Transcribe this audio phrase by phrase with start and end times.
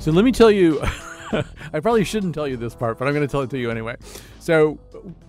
[0.00, 0.80] So let me tell you,
[1.72, 3.70] I probably shouldn't tell you this part, but I'm going to tell it to you
[3.70, 3.96] anyway.
[4.38, 4.78] So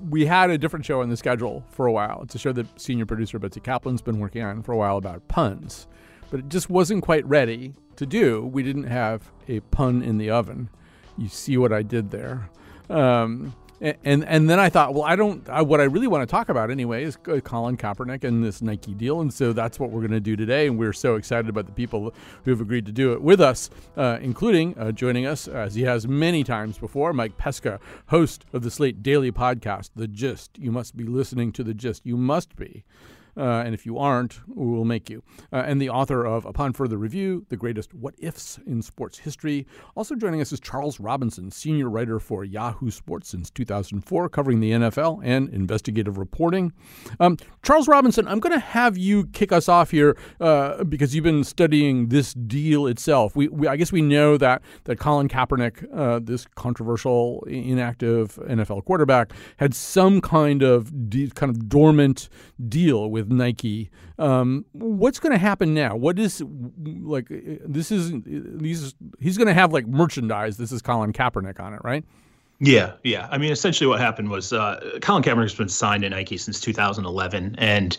[0.09, 2.21] we had a different show on the schedule for a while.
[2.23, 5.27] It's a show that senior producer Betsy Kaplan's been working on for a while about
[5.27, 5.87] puns,
[6.29, 8.45] but it just wasn't quite ready to do.
[8.45, 10.69] We didn't have a pun in the oven.
[11.17, 12.49] You see what I did there.
[12.89, 15.47] Um, and and then I thought, well, I don't.
[15.49, 18.93] I, what I really want to talk about anyway is Colin Kaepernick and this Nike
[18.93, 20.67] deal, and so that's what we're going to do today.
[20.67, 22.13] And we're so excited about the people
[22.45, 25.81] who have agreed to do it with us, uh, including uh, joining us as he
[25.83, 30.59] has many times before, Mike Pesca, host of the Slate Daily podcast, The Gist.
[30.59, 32.05] You must be listening to The Gist.
[32.05, 32.83] You must be.
[33.37, 35.23] Uh, and if you aren't, we will make you.
[35.51, 39.65] Uh, and the author of Upon Further Review, The Greatest What Ifs in Sports History.
[39.95, 44.71] Also joining us is Charles Robinson, senior writer for Yahoo Sports since 2004, covering the
[44.71, 46.73] NFL and investigative reporting.
[47.19, 51.23] Um, Charles Robinson, I'm going to have you kick us off here uh, because you've
[51.23, 53.35] been studying this deal itself.
[53.35, 58.85] We, we I guess we know that, that Colin Kaepernick, uh, this controversial, inactive NFL
[58.85, 62.29] quarterback, had some kind of de- kind of dormant
[62.67, 63.89] deal with with Nike.
[64.19, 65.95] Um, what's going to happen now?
[65.95, 66.43] What is
[67.01, 67.27] like?
[67.29, 68.93] This is these.
[69.19, 70.57] He's going to have like merchandise.
[70.57, 72.03] This is Colin Kaepernick on it, right?
[72.59, 73.27] Yeah, yeah.
[73.31, 77.55] I mean, essentially, what happened was uh, Colin Kaepernick's been signed to Nike since 2011,
[77.57, 77.97] and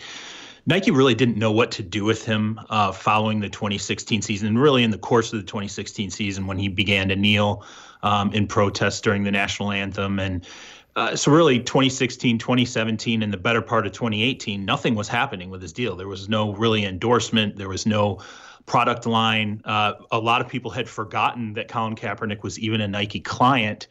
[0.66, 4.60] Nike really didn't know what to do with him uh, following the 2016 season, and
[4.60, 7.64] really in the course of the 2016 season when he began to kneel
[8.02, 10.46] um, in protest during the national anthem and
[10.94, 15.62] uh, so really 2016 2017 and the better part of 2018 nothing was happening with
[15.62, 15.96] his deal.
[15.96, 17.56] There was no really endorsement.
[17.56, 18.20] There was no
[18.66, 19.62] product line.
[19.64, 23.86] Uh, a lot of people had forgotten that colin kaepernick was even a nike client.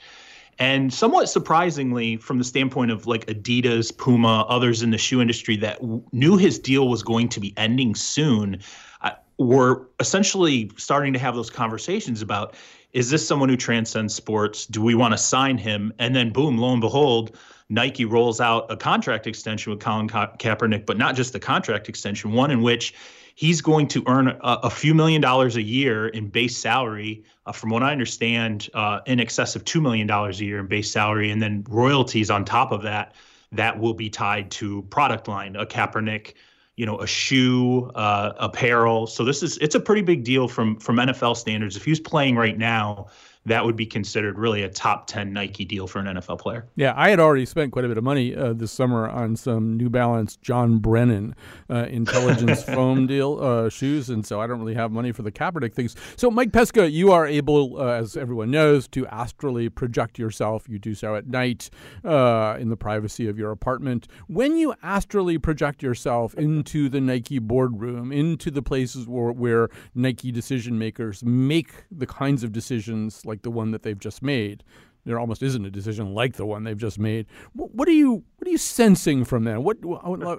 [0.60, 5.58] And somewhat surprisingly from the standpoint of like adidas puma others in the shoe industry
[5.58, 8.60] that w- knew his deal was going to be ending soon
[9.02, 12.54] uh, were essentially starting to have those conversations about
[12.94, 14.66] is this someone who transcends sports?
[14.66, 15.94] Do we want to sign him?
[16.00, 17.38] And then, boom, lo and behold,
[17.70, 21.88] Nike rolls out a contract extension with Colin Ka- Kaepernick, but not just the contract
[21.88, 22.94] extension, one in which
[23.36, 27.24] he's going to earn a, a few million dollars a year in base salary.
[27.46, 30.92] Uh, from what I understand, uh, in excess of $2 million a year in base
[30.92, 33.16] salary, and then royalties on top of that
[33.54, 36.34] that will be tied to product line, a Kaepernick
[36.82, 39.06] you know, a shoe, uh, apparel.
[39.06, 41.78] So this is it's a pretty big deal from from NFL standards.
[41.78, 43.06] If he's playing right now,
[43.46, 46.68] that would be considered really a top 10 Nike deal for an NFL player.
[46.76, 49.78] Yeah, I had already spent quite a bit of money uh, this summer on some
[49.78, 51.36] New Balance John Brennan
[51.70, 55.32] uh, Intelligence foam deal uh, shoes, and so I don't really have money for the
[55.32, 55.96] Kaepernick things.
[56.18, 60.70] So, Mike Pesca, you are able, uh, as everyone knows, to astrally project yourself.
[60.70, 61.72] You do so at night
[62.06, 64.08] uh, in the privacy of your apartment.
[64.28, 70.32] When you astrally project yourself into the Nike boardroom, into the places where, where Nike
[70.32, 74.64] decision makers make the kinds of decisions like the one that they've just made.
[75.06, 77.26] There almost isn't a decision like the one they've just made.
[77.54, 79.64] What, what are you What are you sensing from that?
[79.64, 79.78] What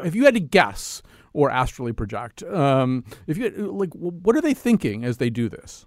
[0.04, 1.02] if you had to guess
[1.32, 2.42] or astrally project?
[2.44, 5.86] Um, if you like, what are they thinking as they do this?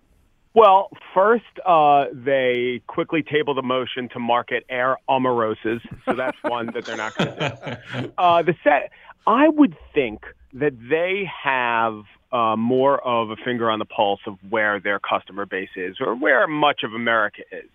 [0.56, 6.68] Well, first, uh, they quickly table the motion to market Air Omaroses, so that's one
[6.74, 8.12] that they're not going to do.
[8.18, 8.90] Uh, the set,
[9.28, 10.22] I would think
[10.54, 15.46] that they have uh, more of a finger on the pulse of where their customer
[15.46, 17.70] base is or where much of America is.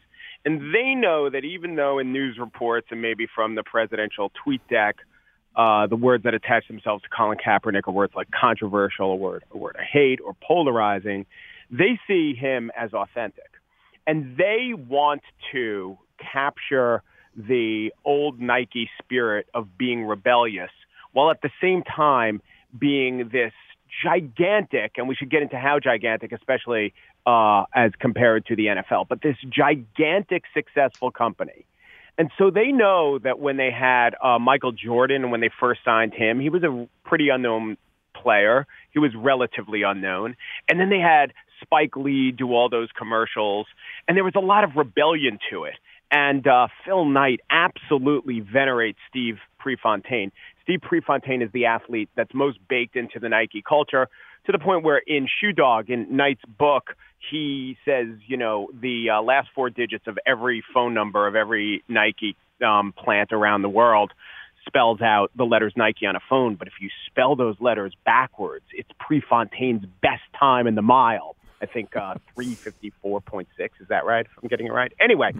[0.44, 4.66] And they know that even though in news reports and maybe from the presidential tweet
[4.68, 4.96] deck,
[5.54, 9.44] uh, the words that attach themselves to Colin Kaepernick are words like controversial, a word,
[9.50, 11.26] a word of hate, or polarizing,
[11.70, 13.50] they see him as authentic.
[14.06, 15.22] And they want
[15.52, 15.98] to
[16.32, 17.02] capture
[17.36, 20.70] the old Nike spirit of being rebellious
[21.12, 22.40] while at the same time
[22.78, 23.52] being this
[24.04, 26.94] gigantic, and we should get into how gigantic, especially
[27.26, 31.66] uh, as compared to the NFL, but this gigantic successful company.
[32.18, 36.12] And so they know that when they had uh, Michael Jordan, when they first signed
[36.12, 37.76] him, he was a pretty unknown
[38.14, 38.66] player.
[38.90, 40.36] He was relatively unknown.
[40.68, 41.32] And then they had
[41.62, 43.66] Spike Lee do all those commercials,
[44.06, 45.74] and there was a lot of rebellion to it.
[46.10, 50.32] And uh, Phil Knight absolutely venerates Steve Prefontaine.
[50.62, 54.08] Steve Prefontaine is the athlete that's most baked into the Nike culture
[54.46, 56.96] to the point where in Shoe Dog, in Knight's book,
[57.30, 61.84] he says, you know, the uh, last four digits of every phone number of every
[61.88, 64.12] Nike um, plant around the world
[64.66, 66.54] spells out the letters Nike on a phone.
[66.54, 71.36] But if you spell those letters backwards, it's Prefontaine's best time in the mile.
[71.60, 73.46] I think uh, 354.6.
[73.80, 74.26] Is that right?
[74.26, 74.92] If I'm getting it right.
[75.00, 75.32] Anyway,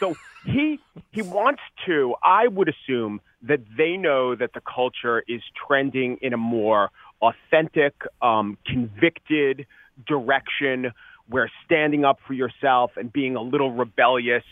[0.00, 0.78] so he
[1.10, 2.14] he wants to.
[2.22, 6.90] I would assume that they know that the culture is trending in a more
[7.20, 9.66] authentic, um, convicted
[10.06, 10.92] direction
[11.28, 14.44] where standing up for yourself and being a little rebellious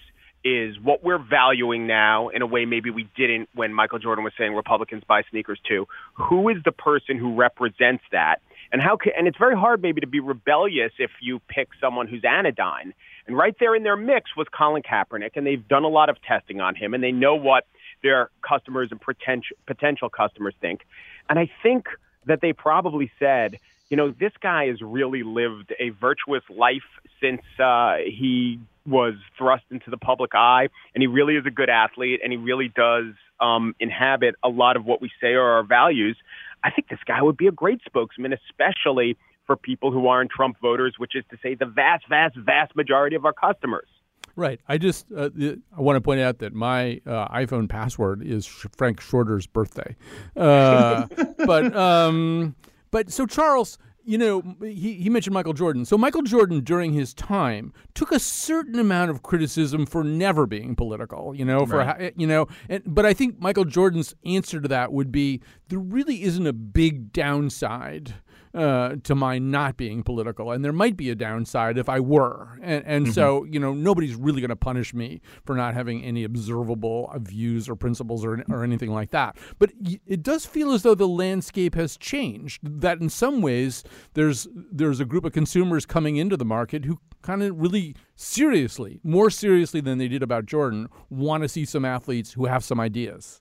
[0.44, 4.32] is what we're valuing now in a way maybe we didn't when Michael Jordan was
[4.36, 5.86] saying Republicans buy sneakers too.
[6.14, 8.40] Who is the person who represents that?
[8.72, 12.08] And how can, and it's very hard maybe to be rebellious if you pick someone
[12.08, 12.94] who's anodyne.
[13.26, 16.20] And right there in their mix was Colin Kaepernick, and they've done a lot of
[16.22, 17.66] testing on him, and they know what
[18.02, 20.80] their customers and potential potential customers think.
[21.28, 21.86] And I think
[22.26, 23.58] that they probably said,
[23.90, 26.82] you know, this guy has really lived a virtuous life
[27.20, 31.70] since uh, he was thrust into the public eye, and he really is a good
[31.70, 35.62] athlete, and he really does um, inhabit a lot of what we say are our
[35.62, 36.16] values.
[36.64, 39.17] I think this guy would be a great spokesman, especially
[39.47, 43.17] for people who aren't Trump voters, which is to say the vast, vast, vast majority
[43.17, 43.88] of our customers.
[44.35, 44.61] Right.
[44.67, 45.29] I just uh,
[45.76, 49.94] I want to point out that my uh, iPhone password is Frank Shorter's birthday.
[50.37, 51.06] Uh,
[51.47, 52.55] but um,
[52.91, 55.84] but so Charles, you know, he, he mentioned Michael Jordan.
[55.84, 60.75] So Michael Jordan, during his time, took a certain amount of criticism for never being
[60.75, 61.34] political.
[61.34, 62.12] You know, for right.
[62.16, 66.22] you know, and, but I think Michael Jordan's answer to that would be there really
[66.22, 68.14] isn't a big downside
[68.54, 72.58] uh, to my not being political, and there might be a downside if I were.
[72.62, 73.12] And, and mm-hmm.
[73.12, 77.69] so, you know, nobody's really going to punish me for not having any observable views
[77.69, 79.37] or principles or, or anything like that.
[79.58, 79.72] But
[80.06, 82.60] it does feel as though the landscape has changed.
[82.62, 83.84] That in some ways,
[84.14, 89.00] there's there's a group of consumers coming into the market who kind of really seriously,
[89.02, 92.81] more seriously than they did about Jordan, want to see some athletes who have some
[92.81, 93.40] ideas.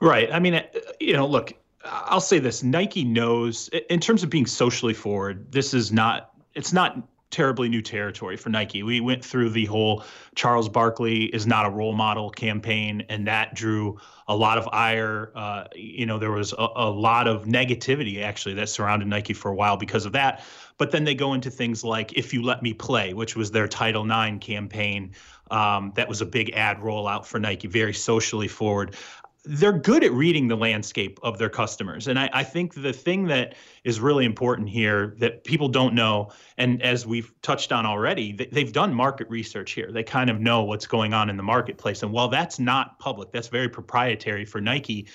[0.00, 0.32] Right.
[0.32, 0.62] I mean, uh,
[1.00, 1.52] you know, look,
[1.84, 6.30] I'll say this: Nike knows, in terms of being socially forward, this is not.
[6.54, 8.82] It's not terribly new territory for Nike.
[8.82, 10.04] We went through the whole
[10.36, 13.98] Charles Barkley is not a role model campaign, and that drew
[14.28, 15.32] a lot of ire.
[15.34, 19.50] Uh, you know, there was a, a, lot of negativity actually that surrounded Nike for
[19.50, 20.44] a while because of that.
[20.78, 23.66] But then they go into things like "If You Let Me Play," which was their
[23.66, 25.12] Title IX campaign.
[25.50, 28.96] Um, that was a big ad rollout for Nike, very socially forward
[29.44, 32.06] they're good at reading the landscape of their customers.
[32.06, 36.30] And I, I, think the thing that is really important here that people don't know,
[36.58, 39.90] and as we've touched on already, they've done market research here.
[39.90, 42.04] They kind of know what's going on in the marketplace.
[42.04, 45.08] And while that's not public, that's very proprietary for Nike,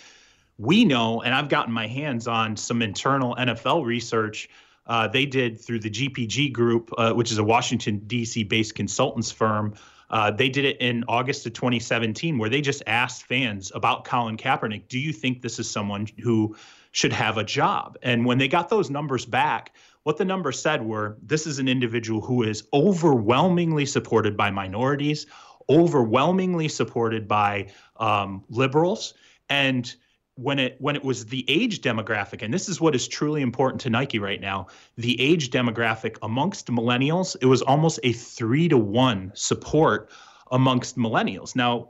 [0.58, 4.50] we know, and I've gotten my hands on some internal NFL research.
[4.86, 8.44] Uh, they did through the GPG Group, uh, which is a Washington, D.C.
[8.44, 9.76] based consultants firm.
[10.09, 14.38] Uh, they did it in August of 2017, where they just asked fans about Colin
[14.38, 16.56] Kaepernick, do you think this is someone who
[16.92, 17.98] should have a job?
[18.01, 21.68] And when they got those numbers back, what the numbers said were this is an
[21.68, 25.27] individual who is overwhelmingly supported by minorities,
[25.69, 27.68] overwhelmingly supported by
[27.98, 29.13] um, liberals,
[29.50, 29.94] and
[30.38, 33.81] when it when it was the age demographic and this is what is truly important
[33.81, 38.78] to Nike right now the age demographic amongst millennials it was almost a 3 to
[38.78, 40.10] 1 support
[40.51, 41.56] amongst millennials.
[41.56, 41.89] Now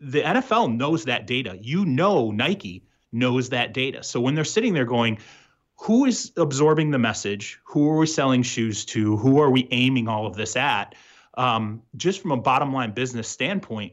[0.00, 1.58] the NFL knows that data.
[1.60, 4.02] You know Nike knows that data.
[4.02, 5.18] So when they're sitting there going
[5.80, 7.60] who is absorbing the message?
[7.64, 9.16] Who are we selling shoes to?
[9.16, 10.96] Who are we aiming all of this at?
[11.34, 13.92] Um, just from a bottom line business standpoint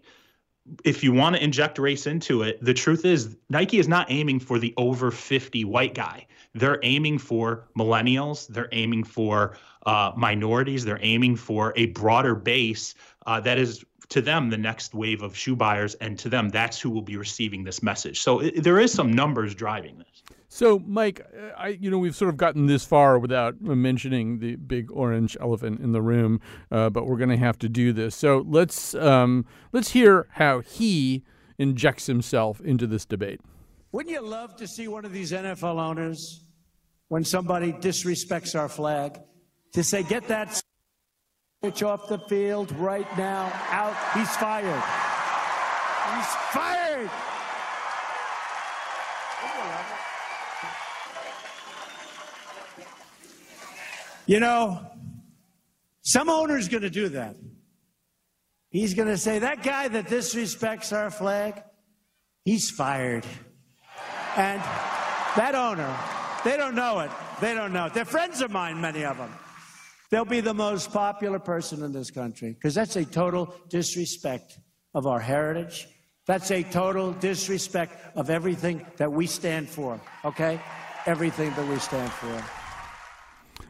[0.83, 4.39] if you want to inject race into it, the truth is Nike is not aiming
[4.39, 6.27] for the over 50 white guy.
[6.53, 8.47] They're aiming for millennials.
[8.47, 10.85] They're aiming for uh, minorities.
[10.85, 15.35] They're aiming for a broader base uh, that is to them the next wave of
[15.35, 18.21] shoe buyers, and to them that's who will be receiving this message.
[18.21, 20.34] So it, there is some numbers driving this.
[20.55, 24.55] So, Mike, uh, I, you know, we've sort of gotten this far without mentioning the
[24.55, 26.39] big orange elephant in the room,
[26.71, 28.15] uh, but we're going to have to do this.
[28.15, 31.25] So let's um, let's hear how he
[31.57, 33.41] injects himself into this debate.
[33.91, 36.45] Wouldn't you love to see one of these NFL owners,
[37.09, 39.19] when somebody disrespects our flag,
[39.73, 40.61] to say, "Get that
[41.61, 43.97] switch off the field right now, out.
[44.17, 44.83] He's fired.
[46.15, 47.34] He's fired."
[54.27, 54.79] You know,
[56.01, 57.35] some owner's going to do that.
[58.69, 61.63] He's going to say, that guy that disrespects our flag,
[62.43, 63.25] he's fired.
[64.35, 64.61] And
[65.37, 65.95] that owner,
[66.43, 67.11] they don't know it.
[67.39, 67.93] They don't know it.
[67.93, 69.31] They're friends of mine, many of them.
[70.09, 74.59] They'll be the most popular person in this country because that's a total disrespect
[74.93, 75.87] of our heritage.
[76.25, 80.59] That's a total disrespect of everything that we stand for, okay?
[81.05, 82.64] Everything that we stand for.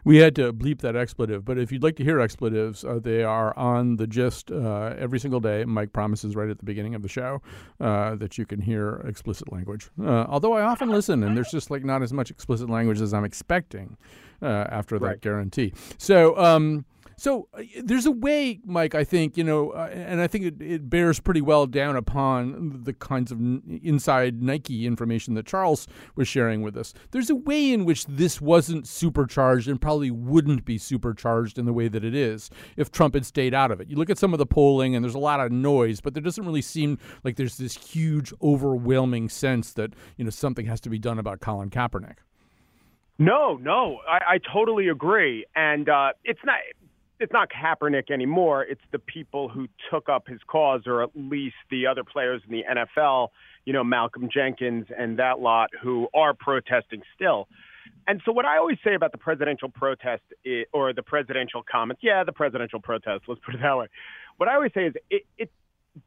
[0.05, 3.23] We had to bleep that expletive, but if you'd like to hear expletives, uh, they
[3.23, 5.65] are on the gist uh, every single day.
[5.65, 7.41] Mike promises right at the beginning of the show
[7.81, 9.89] uh, that you can hear explicit language.
[9.99, 13.15] Uh, although I often listen, and there's just like not as much explicit language as
[13.15, 13.97] I'm expecting
[14.43, 15.21] uh, after that right.
[15.21, 15.73] guarantee.
[15.97, 16.37] So.
[16.37, 16.85] Um,
[17.17, 18.95] So uh, there's a way, Mike.
[18.95, 22.83] I think you know, uh, and I think it, it, bears pretty well down upon
[22.83, 26.93] the kinds of n- inside Nike information that Charles was sharing with us.
[27.11, 31.73] There's a way in which this wasn't supercharged and probably wouldn't be supercharged in the
[31.73, 33.89] way that it is if Trump had stayed out of it.
[33.89, 36.23] You look at some of the polling, and there's a lot of noise, but there
[36.23, 40.89] doesn't really seem like there's this huge, overwhelming sense that you know something has to
[40.89, 42.17] be done about Colin Kaepernick.
[43.17, 46.57] No, no, I, I totally agree, and uh, it's not
[47.19, 48.63] it's not Kaepernick anymore.
[48.63, 52.51] It's the people who took up his cause, or at least the other players in
[52.51, 53.29] the NFL,
[53.65, 57.47] you know, Malcolm Jenkins and that lot who are protesting still.
[58.07, 62.01] And so, what I always say about the presidential protest is, or the presidential comments,
[62.03, 63.87] yeah, the presidential protest, let's put it that way.
[64.37, 65.51] What I always say is it, it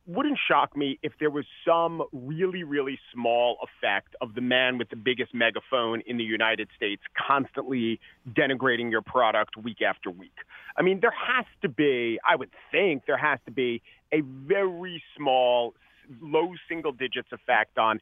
[0.06, 4.90] wouldn't shock me if there was some really, really small effect of the man with
[4.90, 10.36] the biggest megaphone in the United States constantly denigrating your product week after week.
[10.76, 15.02] I mean, there has to be, I would think, there has to be a very
[15.16, 15.74] small,
[16.20, 18.00] low single digits effect on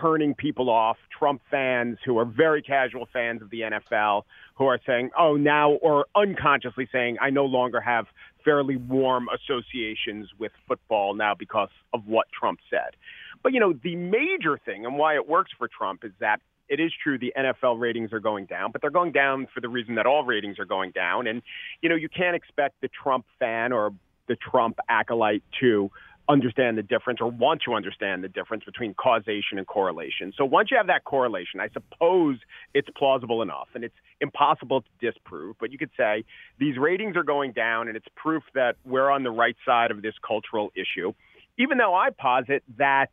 [0.00, 4.22] turning people off, Trump fans who are very casual fans of the NFL,
[4.54, 8.06] who are saying, oh, now, or unconsciously saying, I no longer have
[8.48, 12.96] fairly warm associations with football now because of what Trump said.
[13.42, 16.80] But, you know, the major thing and why it works for Trump is that it
[16.80, 19.96] is true the NFL ratings are going down, but they're going down for the reason
[19.96, 21.26] that all ratings are going down.
[21.26, 21.42] And,
[21.82, 23.92] you know, you can't expect the Trump fan or
[24.28, 25.90] the Trump acolyte to
[26.28, 30.32] understand the difference or want to understand the difference between causation and correlation.
[30.36, 32.36] So once you have that correlation, I suppose
[32.74, 36.24] it's plausible enough and it's impossible to disprove, but you could say
[36.58, 40.02] these ratings are going down and it's proof that we're on the right side of
[40.02, 41.14] this cultural issue.
[41.56, 43.10] Even though I posit that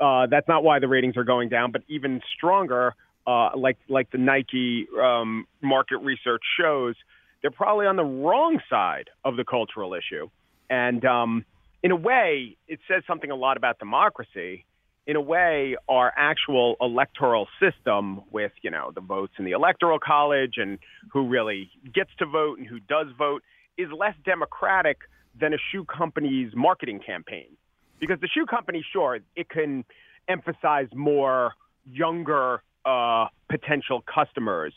[0.00, 2.94] uh, that's not why the ratings are going down, but even stronger,
[3.26, 6.94] uh, like like the Nike um, market research shows,
[7.42, 10.30] they're probably on the wrong side of the cultural issue.
[10.70, 11.44] And um,
[11.82, 14.64] in a way, it says something a lot about democracy.
[15.06, 19.98] In a way, our actual electoral system, with you know the votes in the electoral
[19.98, 20.78] college and
[21.12, 23.42] who really gets to vote and who does vote,
[23.78, 24.98] is less democratic
[25.40, 27.56] than a shoe company's marketing campaign.
[28.00, 29.84] Because the shoe company, sure, it can
[30.28, 31.52] emphasize more
[31.86, 34.72] younger uh, potential customers,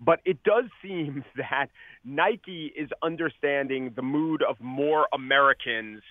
[0.00, 1.68] but it does seem that
[2.04, 6.02] Nike is understanding the mood of more Americans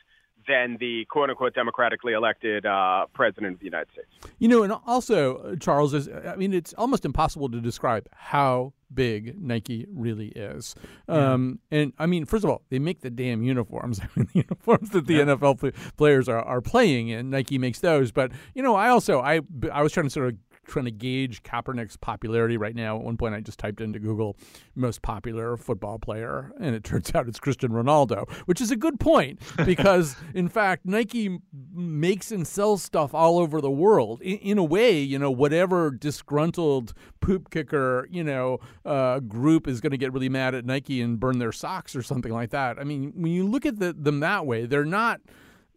[0.48, 4.08] than the quote unquote democratically elected uh, president of the United States.
[4.40, 8.74] You know, and also, uh, Charles, is I mean, it's almost impossible to describe how
[8.94, 10.76] big Nike really is.
[11.08, 11.34] Yeah.
[11.34, 14.00] Um, and I mean, first of all, they make the damn uniforms.
[14.04, 15.26] I mean, the uniforms that the yeah.
[15.26, 18.12] NFL players are, are playing in, Nike makes those.
[18.12, 19.42] But, you know, I also, I,
[19.72, 20.36] I was trying to sort of
[20.70, 22.98] trying to gauge Kaepernick's popularity right now.
[22.98, 24.38] At one point, I just typed into Google
[24.76, 29.00] most popular football player, and it turns out it's Cristiano Ronaldo, which is a good
[29.00, 31.40] point because, in fact, Nike
[31.74, 34.22] makes and sells stuff all over the world.
[34.22, 39.82] In, in a way, you know, whatever disgruntled poop kicker, you know, uh, group is
[39.82, 42.80] going to get really mad at Nike and burn their socks or something like that.
[42.80, 45.22] I mean, when you look at the, them that way, they're not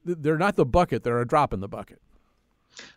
[0.04, 2.00] they're not the bucket; they're a drop in the bucket.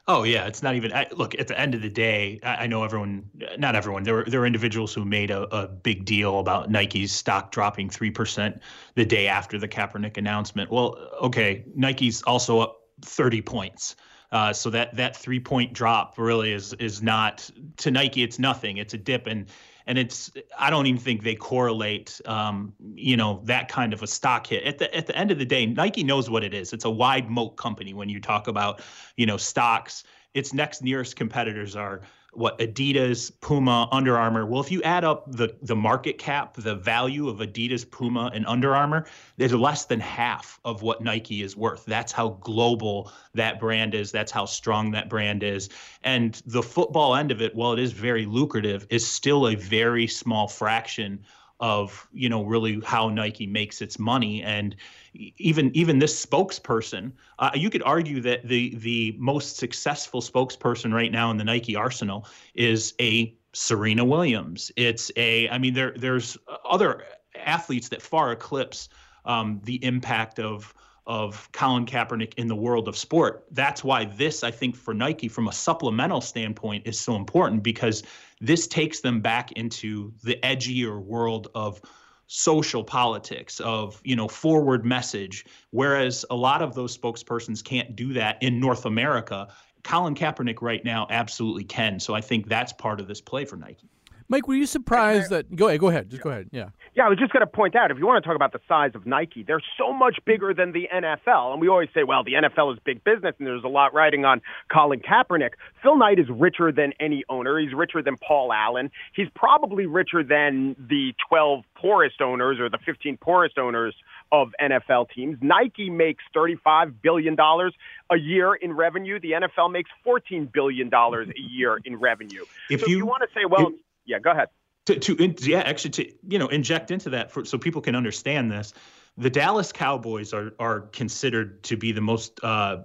[0.07, 0.93] Oh yeah, it's not even.
[0.93, 3.29] I, look, at the end of the day, I, I, know everyone.
[3.57, 4.03] Not everyone.
[4.03, 7.89] There were there were individuals who made a, a big deal about Nike's stock dropping
[7.89, 8.61] three percent
[8.95, 10.71] the day after the Kaepernick announcement.
[10.71, 13.95] Well, okay, Nike's also up thirty points.
[14.31, 18.21] Uh, so that that three point drop really is is not to Nike.
[18.23, 18.77] It's nothing.
[18.77, 19.47] It's a dip, and
[19.87, 24.07] and it's I don't even think they correlate, um, you know, that kind of a
[24.07, 24.63] stock hit.
[24.63, 26.73] At the at the end of the day, Nike knows what it is.
[26.73, 27.93] It's a wide moat company.
[27.93, 28.81] When you talk about,
[29.15, 30.03] you know, stocks,
[30.35, 32.01] its next nearest competitors are
[32.33, 34.45] what Adidas, Puma, Under Armour.
[34.45, 38.45] Well, if you add up the the market cap, the value of Adidas, Puma, and
[38.45, 39.05] Under Armour,
[39.37, 41.85] there's less than half of what Nike is worth.
[41.85, 44.11] That's how global that brand is.
[44.11, 45.69] That's how strong that brand is.
[46.03, 50.05] And the football end of it, while it is very lucrative, is still a very
[50.05, 51.23] small fraction
[51.59, 54.43] of you know really how Nike makes its money.
[54.43, 54.75] And
[55.13, 61.11] even even this spokesperson uh, you could argue that the the most successful spokesperson right
[61.11, 64.71] now in the Nike arsenal is a Serena Williams.
[64.75, 66.37] It's a I mean there there's
[66.69, 67.03] other
[67.35, 68.89] athletes that far eclipse
[69.25, 70.73] um, the impact of
[71.07, 73.45] of Colin Kaepernick in the world of sport.
[73.51, 78.03] That's why this, I think, for Nike, from a supplemental standpoint, is so important because
[78.41, 81.81] this takes them back into the edgier world of
[82.27, 85.45] social politics of you know forward message.
[85.69, 89.49] Whereas a lot of those spokespersons can't do that in north america
[89.83, 91.99] colin kaepernick right now absolutely can.
[91.99, 93.87] So i think that's part of this play for nike
[94.29, 97.09] mike were you surprised that go ahead go ahead just go ahead yeah Yeah, I
[97.09, 99.05] was just going to point out if you want to talk about the size of
[99.05, 101.51] Nike, they're so much bigger than the NFL.
[101.51, 104.23] And we always say, well, the NFL is big business and there's a lot riding
[104.23, 104.41] on
[104.71, 105.51] Colin Kaepernick.
[105.83, 107.59] Phil Knight is richer than any owner.
[107.59, 108.91] He's richer than Paul Allen.
[109.13, 113.93] He's probably richer than the 12 poorest owners or the 15 poorest owners
[114.31, 115.37] of NFL teams.
[115.41, 119.19] Nike makes $35 billion a year in revenue.
[119.19, 122.45] The NFL makes $14 billion a year in revenue.
[122.69, 123.73] If so you, you want to say, well, if,
[124.05, 124.49] yeah, go ahead
[124.85, 127.95] to, to in, yeah actually to you know inject into that for, so people can
[127.95, 128.73] understand this
[129.17, 132.83] the Dallas Cowboys are are considered to be the most uh,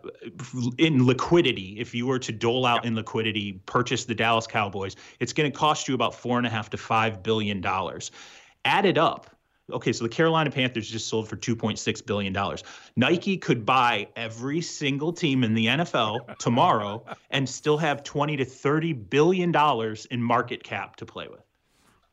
[0.78, 1.76] in liquidity.
[1.78, 5.56] If you were to dole out in liquidity, purchase the Dallas Cowboys, it's going to
[5.56, 8.12] cost you about four and a half to five billion dollars.
[8.64, 9.28] Added up,
[9.72, 12.62] okay, so the Carolina Panthers just sold for two point six billion dollars.
[12.96, 18.44] Nike could buy every single team in the NFL tomorrow and still have twenty to
[18.44, 21.44] thirty billion dollars in market cap to play with.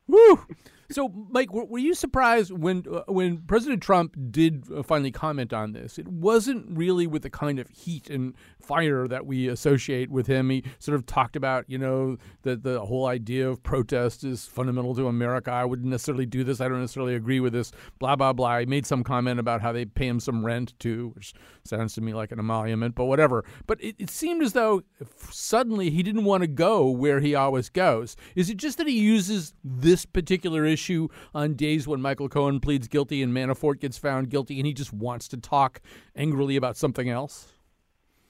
[0.08, 0.46] Woo!
[0.90, 5.52] So, Mike, were, were you surprised when uh, when President Trump did uh, finally comment
[5.52, 6.00] on this?
[6.00, 10.50] It wasn't really with the kind of heat and fire that we associate with him.
[10.50, 14.96] He sort of talked about, you know, that the whole idea of protest is fundamental
[14.96, 15.52] to America.
[15.52, 16.62] I wouldn't necessarily do this.
[16.62, 17.74] I don't necessarily agree with this.
[18.00, 18.60] Blah blah blah.
[18.60, 21.34] He made some comment about how they pay him some rent too, which
[21.68, 23.46] sounds to me like an emolument, but whatever.
[23.66, 24.84] But it, it seemed as though
[25.30, 28.16] suddenly he didn't want to go where he always goes.
[28.36, 31.08] Is it just that he uses this particular issue?
[31.34, 34.94] on days when Michael Cohen pleads guilty and Manafort gets found guilty and he just
[34.94, 35.82] wants to talk
[36.16, 37.54] angrily about something else?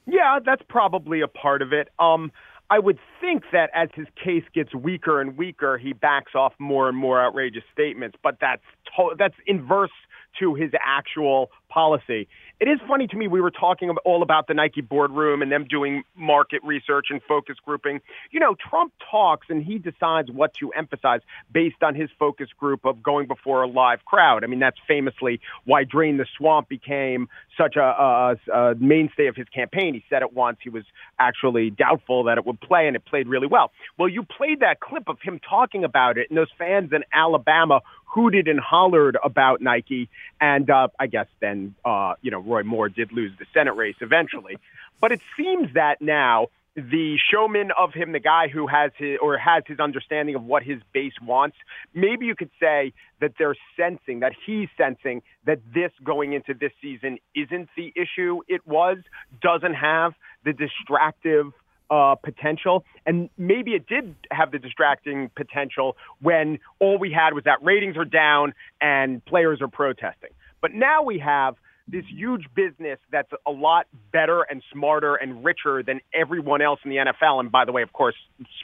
[0.05, 1.89] Yeah, that's probably a part of it.
[1.99, 2.31] Um,
[2.69, 6.89] I would think that as his case gets weaker and weaker, he backs off more
[6.89, 8.17] and more outrageous statements.
[8.21, 8.63] But that's
[8.97, 9.91] to- that's inverse
[10.39, 12.27] to his actual policy.
[12.59, 13.27] It is funny to me.
[13.27, 17.57] We were talking all about the Nike boardroom and them doing market research and focus
[17.63, 18.01] grouping.
[18.31, 21.21] You know, Trump talks and he decides what to emphasize
[21.51, 24.43] based on his focus group of going before a live crowd.
[24.43, 29.35] I mean, that's famously why Drain the Swamp became such a, a, a mainstay of
[29.35, 29.93] his campaign.
[29.93, 30.57] He said it once.
[30.63, 30.83] He was
[31.19, 33.71] actually doubtful that it would play, and it played really well.
[33.97, 37.81] Well, you played that clip of him talking about it, and those fans in Alabama
[38.05, 40.09] hooted and hollered about Nike.
[40.39, 43.95] And uh, I guess then, uh, you know, Roy Moore did lose the Senate race
[44.01, 44.57] eventually.
[44.99, 49.35] But it seems that now the showman of him, the guy who has his or
[49.37, 51.57] has his understanding of what his base wants,
[51.93, 56.71] maybe you could say that they're sensing that he's sensing that this going into this
[56.79, 58.97] season isn't the issue it was,
[59.41, 60.13] doesn't have
[60.45, 61.51] the distractive
[61.89, 62.83] uh, potential.
[63.07, 67.97] And maybe it did have the distracting potential when all we had was that ratings
[67.97, 70.29] are down and players are protesting.
[70.61, 71.55] But now we have
[71.87, 76.89] this huge business that's a lot better and smarter and richer than everyone else in
[76.89, 77.39] the NFL.
[77.39, 78.15] And by the way, of course,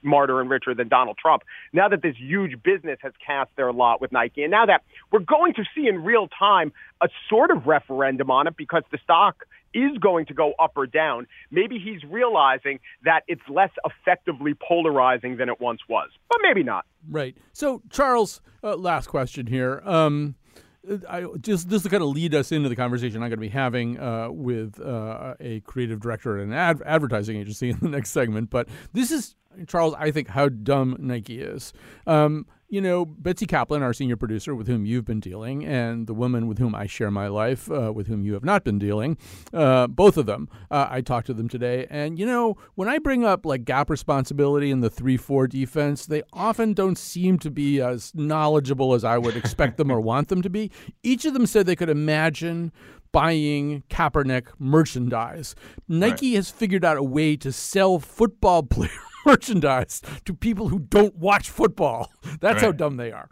[0.01, 1.43] smarter and richer than Donald Trump.
[1.71, 5.19] Now that this huge business has cast their lot with Nike, and now that we're
[5.19, 9.45] going to see in real time a sort of referendum on it because the stock
[9.73, 15.37] is going to go up or down, maybe he's realizing that it's less effectively polarizing
[15.37, 16.09] than it once was.
[16.29, 16.85] But maybe not.
[17.09, 17.35] Right.
[17.53, 19.81] So, Charles, uh, last question here.
[19.83, 20.35] Um,
[21.09, 23.49] I just this to kind of lead us into the conversation I'm going to be
[23.49, 28.09] having uh, with uh, a creative director at an ad- advertising agency in the next
[28.09, 28.49] segment.
[28.49, 29.35] But this is
[29.67, 29.95] Charles.
[29.97, 31.73] I think how dumb Nike is.
[32.07, 36.13] Um, you know, Betsy Kaplan, our senior producer, with whom you've been dealing, and the
[36.15, 39.15] woman with whom I share my life, uh, with whom you have not been dealing,
[39.53, 41.85] uh, both of them, uh, I talked to them today.
[41.91, 46.07] And, you know, when I bring up like gap responsibility in the 3 4 defense,
[46.07, 50.29] they often don't seem to be as knowledgeable as I would expect them or want
[50.29, 50.71] them to be.
[51.03, 52.71] Each of them said they could imagine
[53.11, 55.53] buying Kaepernick merchandise.
[55.87, 56.37] Nike right.
[56.37, 61.49] has figured out a way to sell football players merchandise to people who don't watch
[61.49, 62.11] football.
[62.39, 62.61] That's right.
[62.61, 63.29] how dumb they are.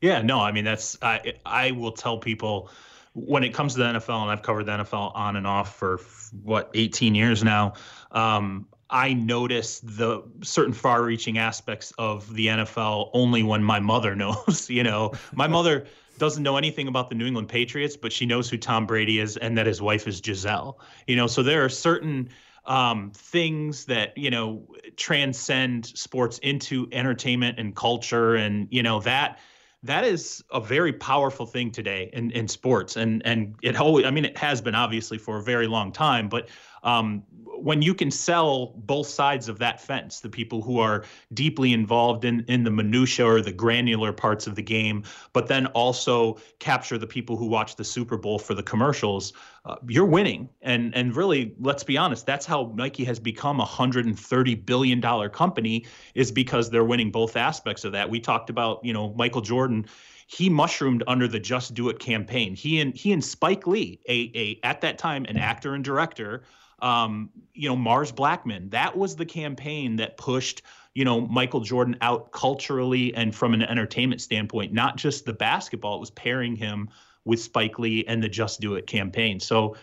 [0.00, 2.70] Yeah, no, I mean that's I I will tell people
[3.14, 6.00] when it comes to the NFL, and I've covered the NFL on and off for
[6.42, 7.72] what 18 years now.
[8.12, 14.68] Um, I notice the certain far-reaching aspects of the NFL only when my mother knows.
[14.68, 15.86] you know, my mother
[16.18, 19.36] doesn't know anything about the New England Patriots, but she knows who Tom Brady is
[19.38, 20.78] and that his wife is Gisele.
[21.06, 22.28] You know, so there are certain
[22.66, 29.38] um, things that you know transcend sports into entertainment and culture, and you know that
[29.82, 32.96] that is a very powerful thing today in, in sports.
[32.96, 36.28] And and it always i mean it has been obviously for a very long time
[36.28, 36.48] but
[36.82, 37.22] um,
[37.58, 42.24] when you can sell both sides of that fence, the people who are deeply involved
[42.24, 46.98] in, in the minutia or the granular parts of the game, but then also capture
[46.98, 49.32] the people who watch the Super Bowl for the commercials,
[49.64, 50.48] uh, you're winning.
[50.62, 54.54] And and really, let's be honest, that's how Nike has become a hundred and thirty
[54.54, 58.08] billion dollar company is because they're winning both aspects of that.
[58.08, 59.86] We talked about you know Michael Jordan
[60.28, 62.56] he mushroomed under the Just Do It campaign.
[62.56, 66.42] He and he and Spike Lee, a, a at that time an actor and director,
[66.80, 68.70] um, you know, Mars Blackmon.
[68.70, 70.62] That was the campaign that pushed
[70.94, 75.96] you know Michael Jordan out culturally and from an entertainment standpoint, not just the basketball.
[75.96, 76.90] It was pairing him
[77.24, 79.40] with Spike Lee and the Just Do It campaign.
[79.40, 79.76] So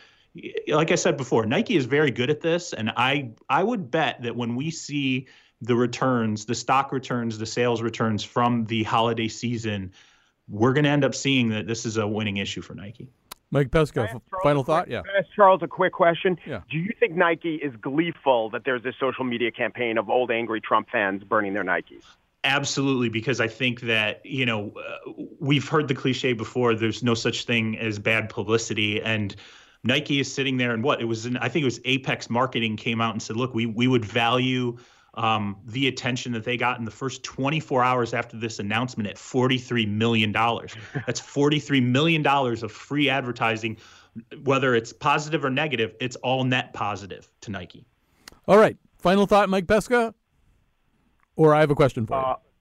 [0.68, 4.24] like I said before, Nike is very good at this, and I I would bet
[4.24, 5.28] that when we see
[5.62, 9.92] the returns, the stock returns, the sales returns from the holiday season,
[10.50, 13.08] we're going to end up seeing that this is a winning issue for Nike.
[13.54, 14.90] Mike Pesca, final thought?
[14.90, 15.04] Yeah.
[15.18, 16.40] ask Charles a quick question?
[16.46, 16.62] Yeah.
[16.72, 20.60] Do you think Nike is gleeful that there's this social media campaign of old angry
[20.60, 22.04] Trump fans burning their Nikes?
[22.44, 26.74] Absolutely, because I think that you know uh, we've heard the cliche before.
[26.76, 29.34] There's no such thing as bad publicity, and
[29.84, 31.26] Nike is sitting there and what it was.
[31.26, 34.04] In, I think it was Apex Marketing came out and said, "Look, we we would
[34.04, 34.78] value
[35.16, 39.16] um, the attention that they got in the first 24 hours after this announcement at
[39.16, 40.32] $43 million.
[41.06, 43.78] That's $43 million of free advertising,
[44.44, 47.86] whether it's positive or negative, it's all net positive to Nike.
[48.48, 48.78] All right.
[48.98, 50.14] Final thought, Mike Pesca?
[51.36, 52.53] Or I have a question for you.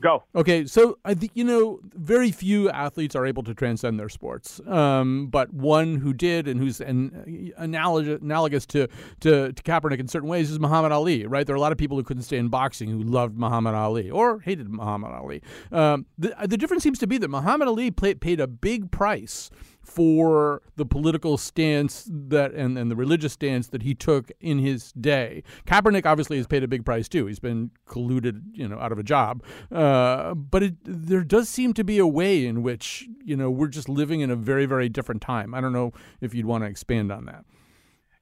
[0.00, 0.24] Uh, Go.
[0.34, 4.60] Okay, so I think you know very few athletes are able to transcend their sports,
[4.66, 8.88] um, but one who did and who's an, analogous, analogous to,
[9.20, 11.26] to to Kaepernick in certain ways is Muhammad Ali.
[11.26, 14.10] Right, there are a lot of people who couldn't stand boxing who loved Muhammad Ali
[14.10, 15.42] or hated Muhammad Ali.
[15.70, 19.50] Um, the the difference seems to be that Muhammad Ali paid a big price
[19.82, 24.92] for the political stance that and, and the religious stance that he took in his
[24.92, 25.42] day.
[25.66, 27.26] Kaepernick obviously has paid a big price too.
[27.26, 29.42] He's been colluded, you know, out of a job.
[29.72, 33.68] Uh, but it, there does seem to be a way in which you know we're
[33.68, 35.54] just living in a very very different time.
[35.54, 37.44] I don't know if you'd want to expand on that.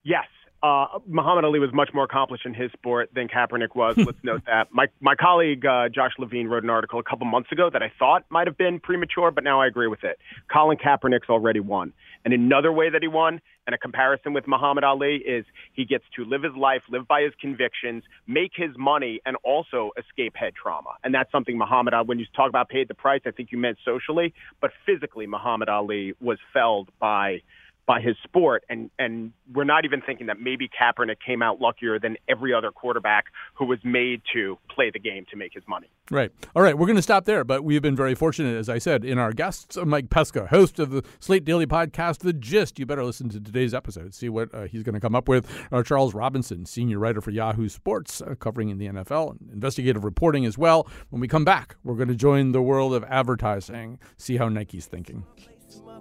[0.04, 0.26] Yes,
[0.62, 3.96] uh, Muhammad Ali was much more accomplished in his sport than Kaepernick was.
[3.98, 4.72] Let's note that.
[4.72, 7.92] My my colleague uh, Josh Levin wrote an article a couple months ago that I
[7.98, 10.18] thought might have been premature, but now I agree with it.
[10.52, 11.92] Colin Kaepernick's already won,
[12.24, 15.44] and another way that he won, and a comparison with Muhammad Ali is
[15.74, 19.92] he gets to live his life, live by his convictions, make his money, and also
[19.96, 20.90] escape head trauma.
[21.04, 22.06] And that's something Muhammad Ali.
[22.06, 25.68] When you talk about paid the price, I think you meant socially, but physically, Muhammad
[25.68, 27.42] Ali was felled by
[27.88, 28.64] by his sport.
[28.68, 32.70] And, and we're not even thinking that maybe Kaepernick came out luckier than every other
[32.70, 33.24] quarterback
[33.54, 35.88] who was made to play the game to make his money.
[36.10, 36.30] Right.
[36.54, 36.76] All right.
[36.76, 39.32] We're going to stop there, but we've been very fortunate, as I said, in our
[39.32, 42.78] guests, Mike Pesca, host of the Slate Daily podcast, The Gist.
[42.78, 45.50] You better listen to today's episode, see what uh, he's going to come up with.
[45.72, 50.04] Uh, Charles Robinson, senior writer for Yahoo Sports, uh, covering in the NFL and investigative
[50.04, 50.86] reporting as well.
[51.08, 54.84] When we come back, we're going to join the world of advertising, see how Nike's
[54.84, 55.24] thinking.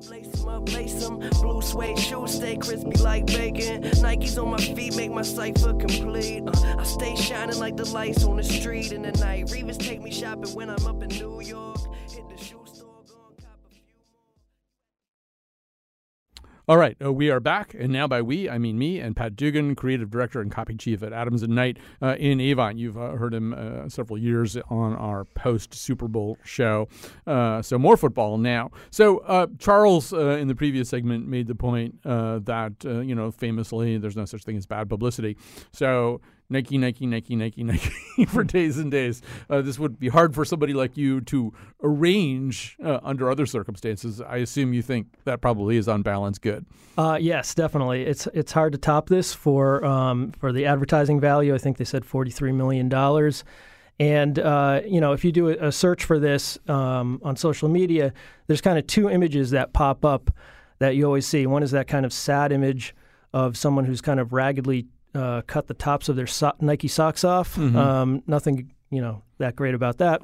[0.10, 1.20] Lace them up, lace them.
[1.42, 3.84] Blue suede shoes stay crispy like bacon.
[3.84, 6.44] Nikes on my feet make my cipher complete.
[6.48, 9.48] Uh, I stay shining like the lights on the street in the night.
[9.48, 11.77] Revis take me shopping when I'm up in New York.
[16.70, 19.38] All right, uh, we are back, and now by we, I mean me and Pat
[19.38, 22.78] Dugan, creative director and copy chief at Adams and Knight uh, in Avon.
[22.78, 26.90] You've uh, heard him uh, several years on our post Super Bowl show.
[27.26, 28.72] Uh, so more football now.
[28.90, 34.18] So uh, Charles, in the previous segment, made the point that you know famously, there's
[34.18, 35.38] no such thing as bad publicity.
[35.72, 36.20] So
[36.50, 39.22] Nike, Nike, Nike, Nike, Nike for days and days.
[39.50, 44.22] Uh, this would be hard for somebody like you to arrange uh, under other circumstances.
[44.22, 46.66] I assume you think that probably is on balance good.
[46.98, 48.04] Uh, yes, definitely.
[48.04, 51.54] It's it's hard to top this for um, for the advertising value.
[51.54, 53.44] I think they said forty three million dollars.
[54.00, 58.14] And uh, you know, if you do a, search for this um, on social media,
[58.46, 60.32] there's kind of two images that pop up
[60.80, 61.48] that you always see.
[61.48, 62.96] One is that kind of sad image
[63.34, 67.24] of someone who's kind of raggedly uh, cut the tops of their so- Nike socks
[67.24, 67.56] off.
[67.56, 67.76] Mm-hmm.
[67.76, 70.22] Um, nothing, you know, that great about that.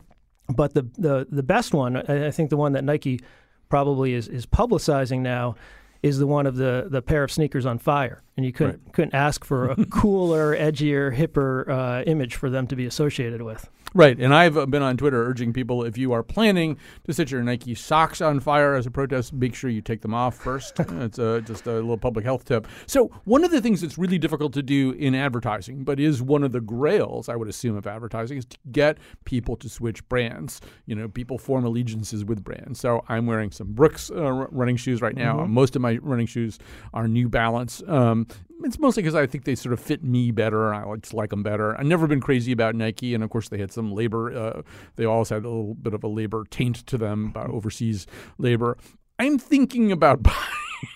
[0.49, 3.21] But the the the best one, I, I think, the one that Nike
[3.69, 5.55] probably is is publicizing now
[6.03, 8.93] is the one of the the pair of sneakers on fire, and you couldn't right.
[8.93, 13.69] couldn't ask for a cooler, edgier, hipper uh, image for them to be associated with.
[13.95, 17.43] Right, and I've been on Twitter urging people if you are planning to set your
[17.43, 20.79] Nike socks on fire as a protest, make sure you take them off first.
[20.79, 22.67] it's a, just a little public health tip.
[22.87, 26.43] So one of the things that's really difficult to do in advertising, but is one
[26.43, 30.59] of the grails, I would assume, of advertising, is to get people to switch brands.
[30.87, 32.79] You know, people form allegiances with brands.
[32.79, 35.37] So I'm wearing some Brooks uh, running shoes right now.
[35.37, 35.53] Mm-hmm.
[35.53, 36.57] Most of my running shoes
[36.95, 37.83] are New Balance.
[37.87, 38.25] Um,
[38.61, 40.73] it's mostly because I think they sort of fit me better.
[40.73, 41.77] I just like them better.
[41.77, 44.35] I've never been crazy about Nike, and of course they had some labor.
[44.35, 44.61] Uh,
[44.95, 48.77] they always had a little bit of a labor taint to them about overseas labor.
[49.19, 50.37] I'm thinking about buying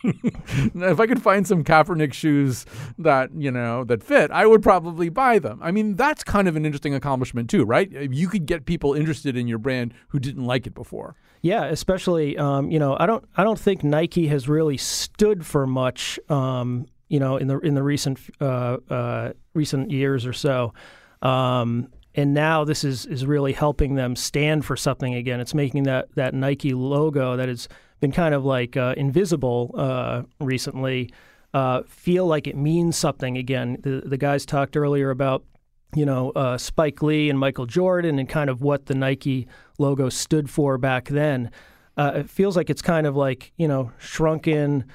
[0.04, 2.65] if I could find some Kaepernick shoes
[2.98, 5.60] that you know that fit, I would probably buy them.
[5.62, 7.89] I mean, that's kind of an interesting accomplishment too, right?
[7.91, 11.15] You could get people interested in your brand who didn't like it before.
[11.41, 15.67] Yeah, especially um, you know, I don't I don't think Nike has really stood for
[15.67, 16.20] much.
[16.30, 20.74] Um, you know, in the in the recent uh, uh, recent years or so.
[21.22, 25.39] Um, and now this is is really helping them stand for something again.
[25.39, 30.24] It's making that that Nike logo that has been kind of like uh, invisible uh,
[30.39, 31.12] recently
[31.54, 33.78] uh, feel like it means something again.
[33.82, 35.43] The the guys talked earlier about
[35.96, 40.10] you know uh, Spike Lee and Michael Jordan and kind of what the Nike logo
[40.10, 41.52] stood for back then.
[41.96, 44.86] Uh, it feels like it's kind of like you know shrunken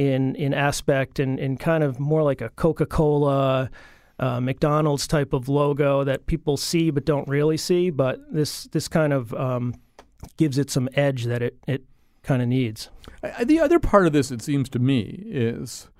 [0.00, 3.70] in in aspect and, and kind of more like a Coca Cola
[4.18, 7.90] uh, McDonald's type of logo that people see but don't really see.
[7.90, 9.74] But this this kind of um,
[10.38, 11.84] gives it some edge that it it
[12.22, 12.88] kind of needs.
[13.44, 15.90] The other part of this, it seems to me, is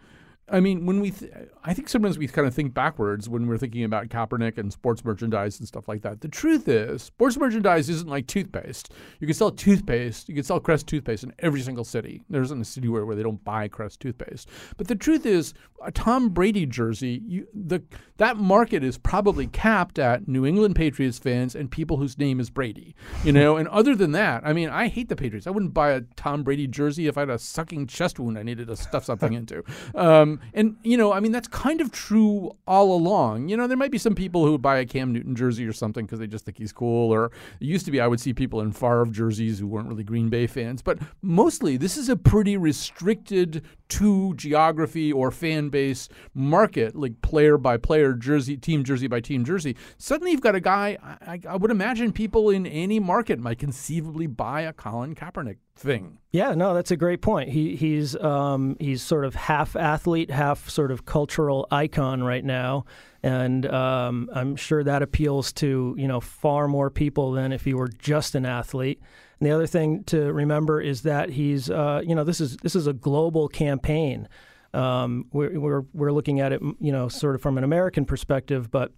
[0.53, 1.33] I mean, when we, th-
[1.65, 5.05] I think sometimes we kind of think backwards when we're thinking about Kaepernick and sports
[5.05, 6.21] merchandise and stuff like that.
[6.21, 8.93] The truth is, sports merchandise isn't like toothpaste.
[9.21, 12.23] You can sell toothpaste, you can sell Crest toothpaste in every single city.
[12.29, 14.49] There isn't a city where, where they don't buy Crest toothpaste.
[14.77, 17.83] But the truth is, a Tom Brady jersey, you, the
[18.21, 22.51] that market is probably capped at New England Patriots fans and people whose name is
[22.51, 22.95] Brady.
[23.25, 25.47] You know, and other than that, I mean, I hate the Patriots.
[25.47, 28.43] I wouldn't buy a Tom Brady jersey if I had a sucking chest wound I
[28.43, 29.65] needed to stuff something into.
[29.95, 33.49] Um, and you know, I mean, that's kind of true all along.
[33.49, 35.73] You know, there might be some people who would buy a Cam Newton jersey or
[35.73, 37.11] something because they just think he's cool.
[37.11, 40.05] Or it used to be I would see people in Favre jerseys who weren't really
[40.05, 40.83] Green Bay fans.
[40.83, 47.59] But mostly, this is a pretty restricted to geography or fan base market, like player
[47.59, 49.77] by player, jersey, team jersey by team jersey.
[49.99, 50.99] Suddenly, you've got a guy.
[51.03, 56.19] I, I would imagine people in any market might conceivably buy a Colin Kaepernick thing.
[56.31, 57.49] Yeah, no, that's a great point.
[57.49, 62.85] He he's um, he's sort of half athlete, half sort of cultural icon right now,
[63.23, 67.75] and um, I'm sure that appeals to you know far more people than if he
[67.75, 69.01] were just an athlete.
[69.41, 72.77] And the other thing to remember is that he's uh, you know this is this
[72.77, 74.29] is a global campaign.
[74.73, 78.71] Um, we're, we're we're looking at it you know sort of from an American perspective,
[78.71, 78.93] but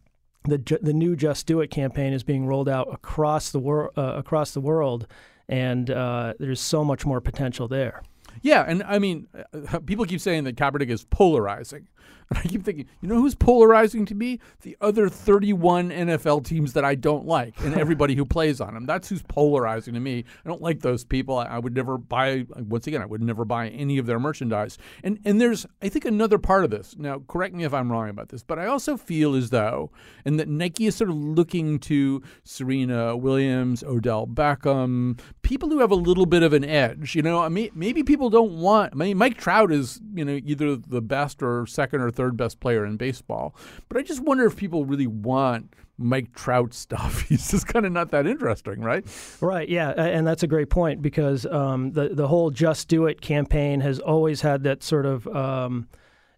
[0.45, 4.15] the the new Just Do It campaign is being rolled out across the world uh,
[4.17, 5.07] across the world
[5.49, 8.03] and uh, there's so much more potential there.
[8.41, 11.89] Yeah, and I mean, uh, people keep saying that Kaepernick is polarizing.
[12.33, 14.40] And I keep thinking, you know who's polarizing to me?
[14.62, 18.87] The other 31 NFL teams that I don't like and everybody who plays on them.
[18.87, 20.25] That's who's polarizing to me.
[20.45, 21.38] I don't like those people.
[21.38, 24.79] I, I, would never buy, once again, I would never buy any of their merchandise.
[25.03, 26.97] And, and there's, I think, another part of this.
[26.99, 29.90] Now, correct me if I'm wrong about this, but I also feel as though,
[30.25, 35.90] and that Nike is sort of looking to Serena Williams, Odell Beckham, people who have
[35.90, 37.14] a little bit of an edge.
[37.14, 40.40] You know, I mean, maybe people don't want, I mean, Mike Trout is, you know,
[40.45, 43.55] either the best or second or third best player in baseball.
[43.89, 47.23] But I just wonder if people really want Mike Trout stuff.
[47.23, 49.05] He's just kind of not that interesting, right?
[49.41, 49.69] Right.
[49.69, 53.81] Yeah, and that's a great point because um, the the whole "Just Do It" campaign
[53.81, 55.27] has always had that sort of.
[55.29, 55.89] Um,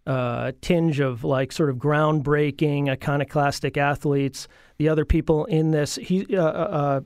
[0.07, 4.49] uh, tinge of like sort of groundbreaking, iconoclastic athletes.
[4.77, 7.01] The other people in this, he, uh, uh,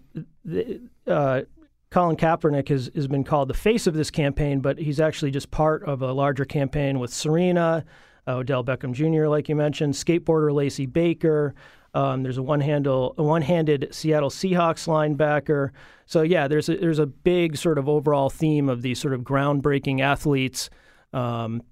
[0.50, 0.62] uh,
[1.08, 1.42] uh
[1.90, 5.50] Colin Kaepernick has, has been called the face of this campaign, but he's actually just
[5.50, 7.84] part of a larger campaign with Serena,
[8.32, 11.54] Odell Beckham Jr., like you mentioned, skateboarder Lacey Baker.
[11.94, 15.70] Um, there's a one-handed, a one-handed Seattle Seahawks linebacker.
[16.06, 19.22] So yeah, there's a, there's a big sort of overall theme of these sort of
[19.22, 20.70] groundbreaking athletes,
[21.12, 21.62] um,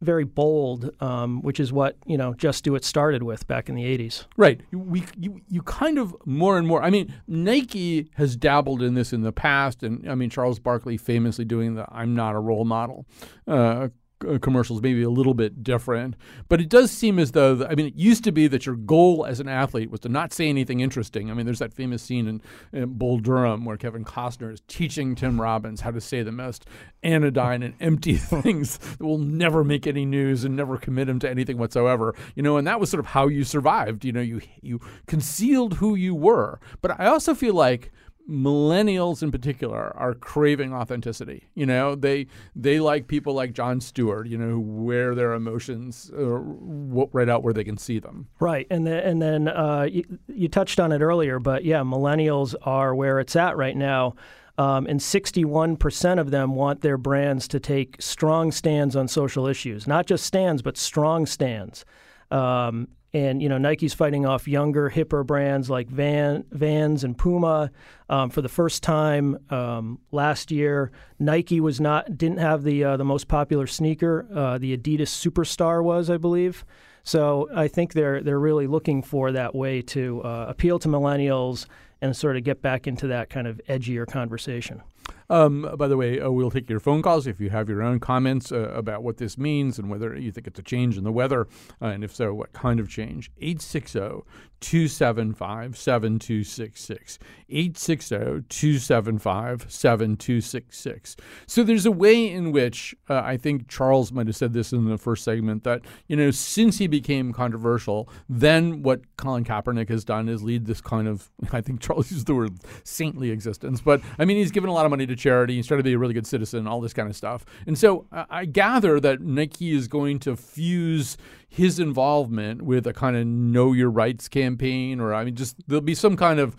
[0.00, 3.74] very bold, um, which is what you know Just Do It started with back in
[3.74, 4.26] the '80s.
[4.36, 4.60] Right.
[4.72, 6.82] We you you kind of more and more.
[6.82, 10.96] I mean, Nike has dabbled in this in the past, and I mean Charles Barkley
[10.96, 13.06] famously doing the "I'm not a role model."
[13.46, 13.88] Uh, uh,
[14.26, 16.16] Uh, commercials maybe a little bit different.
[16.48, 19.24] But it does seem as though, I mean, it used to be that your goal
[19.24, 21.30] as an athlete was to not say anything interesting.
[21.30, 25.14] I mean, there's that famous scene in, in Bull Durham where Kevin Costner is teaching
[25.14, 26.66] Tim Robbins how to say the most
[27.04, 31.30] anodyne and empty things that will never make any news and never commit him to
[31.30, 32.14] anything whatsoever.
[32.34, 34.04] You know, and that was sort of how you survived.
[34.04, 36.58] You know, you you concealed who you were.
[36.80, 37.92] But I also feel like
[38.28, 41.48] millennials in particular are craving authenticity.
[41.54, 44.28] You know, they they like people like Jon Stewart.
[44.28, 48.28] You know, who wear their emotions uh, right out where they can see them.
[48.38, 52.94] Right, and and then uh, you, you, touched on it earlier, but yeah, millennials are
[52.94, 54.14] where it's at right now.
[54.58, 59.86] Um, and 61% of them want their brands to take strong stands on social issues,
[59.86, 61.84] not just stands, but strong stands.
[62.32, 67.70] Um, and you know Nike's fighting off younger, hipper brands like Van, Vans and Puma.
[68.10, 72.96] Um, for the first time um, last year, Nike was not didn't have the uh,
[72.96, 74.26] the most popular sneaker.
[74.34, 76.64] Uh, the Adidas Superstar was, I believe.
[77.02, 81.66] So I think they're they're really looking for that way to uh, appeal to millennials
[82.00, 84.82] and sort of get back into that kind of edgier conversation.
[85.30, 88.00] Um, by the way, uh, we'll take your phone calls if you have your own
[88.00, 91.12] comments uh, about what this means and whether you think it's a change in the
[91.12, 91.46] weather,
[91.82, 93.30] uh, and if so, what kind of change.
[93.38, 94.22] 860
[94.60, 97.18] 275 7266.
[97.48, 98.16] 860
[98.48, 101.16] 275 7266.
[101.46, 104.88] So there's a way in which uh, I think Charles might have said this in
[104.88, 110.04] the first segment that, you know, since he became controversial, then what Colin Kaepernick has
[110.04, 114.00] done is lead this kind of, I think Charles used the word saintly existence, but
[114.18, 115.98] I mean, he's given a lot of money to charity, he's trying to be a
[115.98, 117.44] really good citizen, all this kind of stuff.
[117.66, 121.16] And so I gather that Nike is going to fuse
[121.48, 125.80] his involvement with a kind of know your rights campaign, or I mean, just there'll
[125.80, 126.56] be some kind of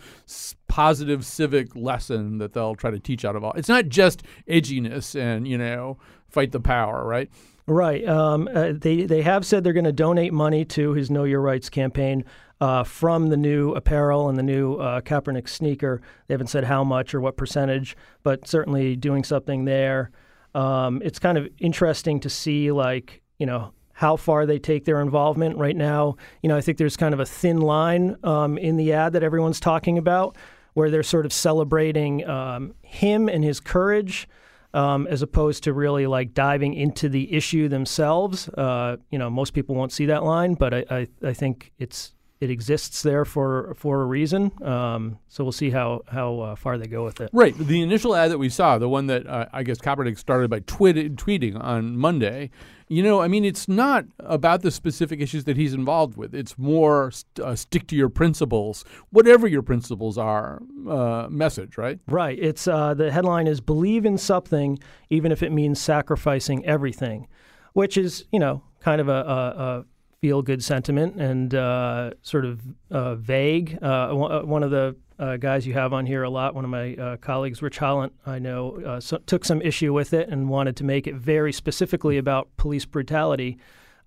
[0.68, 3.54] positive civic lesson that they'll try to teach out of all.
[3.54, 5.98] It's not just edginess and you know
[6.28, 7.30] fight the power, right?
[7.70, 8.08] Right.
[8.08, 11.42] Um, uh, they they have said they're going to donate money to his Know Your
[11.42, 12.26] Rights campaign.
[12.62, 16.02] Uh, from the new apparel and the new uh, Kaepernick sneaker.
[16.28, 20.12] They haven't said how much or what percentage, but certainly doing something there.
[20.54, 25.00] Um, it's kind of interesting to see, like, you know, how far they take their
[25.00, 25.58] involvement.
[25.58, 28.92] Right now, you know, I think there's kind of a thin line um, in the
[28.92, 30.36] ad that everyone's talking about
[30.74, 34.28] where they're sort of celebrating um, him and his courage.
[34.72, 38.48] Um, as opposed to really like diving into the issue themselves.
[38.50, 42.14] Uh, you know, most people won't see that line, but I, I, I think it's
[42.42, 44.52] it exists there for for a reason.
[44.64, 47.30] Um, so we'll see how how uh, far they go with it.
[47.34, 47.58] Right.
[47.58, 50.60] The initial ad that we saw, the one that uh, I guess Kaepernick started by
[50.62, 52.50] tweet- tweeting on Monday,
[52.88, 56.34] you know, I mean, it's not about the specific issues that he's involved with.
[56.34, 62.00] It's more st- uh, stick to your principles, whatever your principles are, uh, message, right?
[62.08, 62.40] Right.
[62.40, 67.28] It's uh, the headline is "Believe in something, even if it means sacrificing everything,"
[67.74, 69.86] which is, you know, kind of a, a, a
[70.22, 73.78] feel good sentiment and uh, sort of uh, vague.
[73.82, 76.56] Uh, one of the uh, guys you have on here a lot.
[76.56, 80.14] One of my uh, colleagues, Rich Holland, I know, uh, so, took some issue with
[80.14, 83.58] it and wanted to make it very specifically about police brutality,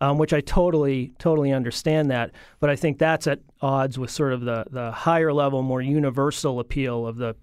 [0.01, 2.31] um, which I totally, totally understand that.
[2.61, 6.61] But I think that's at odds with sort of the the higher level, more universal
[6.61, 7.37] appeal of the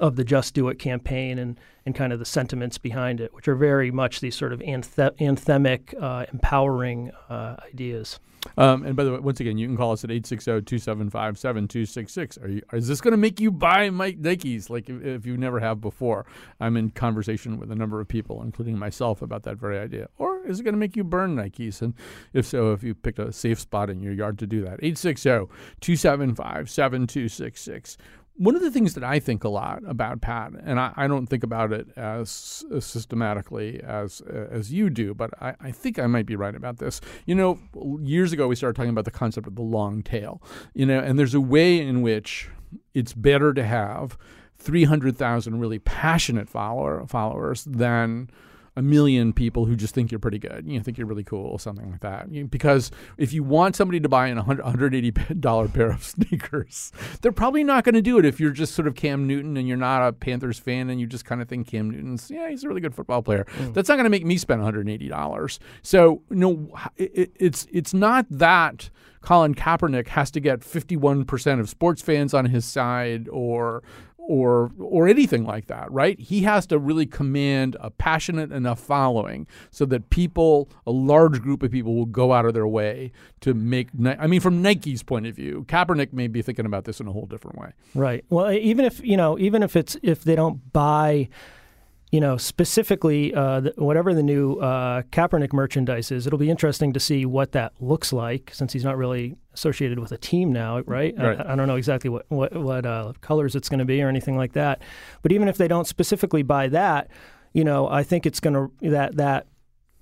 [0.00, 3.48] of the Just Do It campaign and, and kind of the sentiments behind it, which
[3.48, 8.18] are very much these sort of anthem- anthemic, uh, empowering uh, ideas.
[8.56, 12.62] Um, and by the way, once again, you can call us at 860-275-7266.
[12.72, 15.80] is this going to make you buy Mike Nikes like if, if, you never have
[15.80, 16.24] before?
[16.60, 20.08] I'm in conversation with a number of people, including myself, about that very idea.
[20.18, 21.80] Or is it going to make you burn Nikes?
[21.82, 21.94] And
[22.32, 24.80] if so, if you picked a safe spot in your yard to do that,
[25.80, 27.96] 860-275-7266
[28.36, 31.26] one of the things that I think a lot about Pat, and I, I don't
[31.26, 36.06] think about it as, as, systematically as as you do, but I, I, think I
[36.06, 37.00] might be right about this.
[37.26, 37.60] You know,
[38.00, 40.42] years ago we started talking about the concept of the long tail.
[40.74, 42.48] You know, and there's a way in which
[42.92, 44.18] it's better to have
[44.58, 48.30] 300,000 really passionate follower, followers than
[48.76, 51.58] a million people who just think you're pretty good, you know, think you're really cool,
[51.58, 52.30] something like that.
[52.30, 57.62] You, because if you want somebody to buy an $180 pair of sneakers, they're probably
[57.62, 60.06] not going to do it if you're just sort of Cam Newton and you're not
[60.06, 62.80] a Panthers fan and you just kind of think Cam Newton's, yeah, he's a really
[62.80, 63.46] good football player.
[63.58, 63.74] Mm.
[63.74, 65.58] That's not going to make me spend $180.
[65.82, 68.90] So, you know, it, it's, it's not that
[69.24, 73.82] Colin Kaepernick has to get 51% of sports fans on his side or
[74.26, 76.18] or or anything like that, right?
[76.18, 81.62] He has to really command a passionate enough following so that people, a large group
[81.62, 83.88] of people, will go out of their way to make.
[84.18, 87.12] I mean, from Nike's point of view, Kaepernick may be thinking about this in a
[87.12, 87.72] whole different way.
[87.94, 88.24] Right.
[88.30, 91.28] Well, even if you know, even if it's if they don't buy
[92.14, 97.00] you know, specifically uh, whatever the new uh, Kaepernick merchandise is, it'll be interesting to
[97.00, 101.12] see what that looks like since he's not really associated with a team now, right?
[101.18, 101.40] right.
[101.40, 104.08] I, I, don't know exactly what what, what uh, colors it's going to be or
[104.08, 104.80] anything like that.
[105.22, 107.10] But even if they don't specifically buy that,
[107.52, 109.48] you know, I think it's going to that that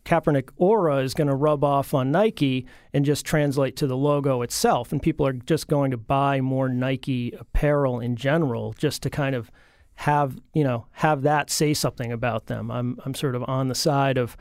[0.04, 4.42] Kaepernick aura is going to rub off on Nike and just translate to the logo
[4.42, 9.08] itself, and people are just going to buy more Nike apparel in general, just to
[9.08, 9.50] kind of
[10.02, 12.70] have you know have that say something about them.
[12.70, 14.36] I'm I'm sort of on the side of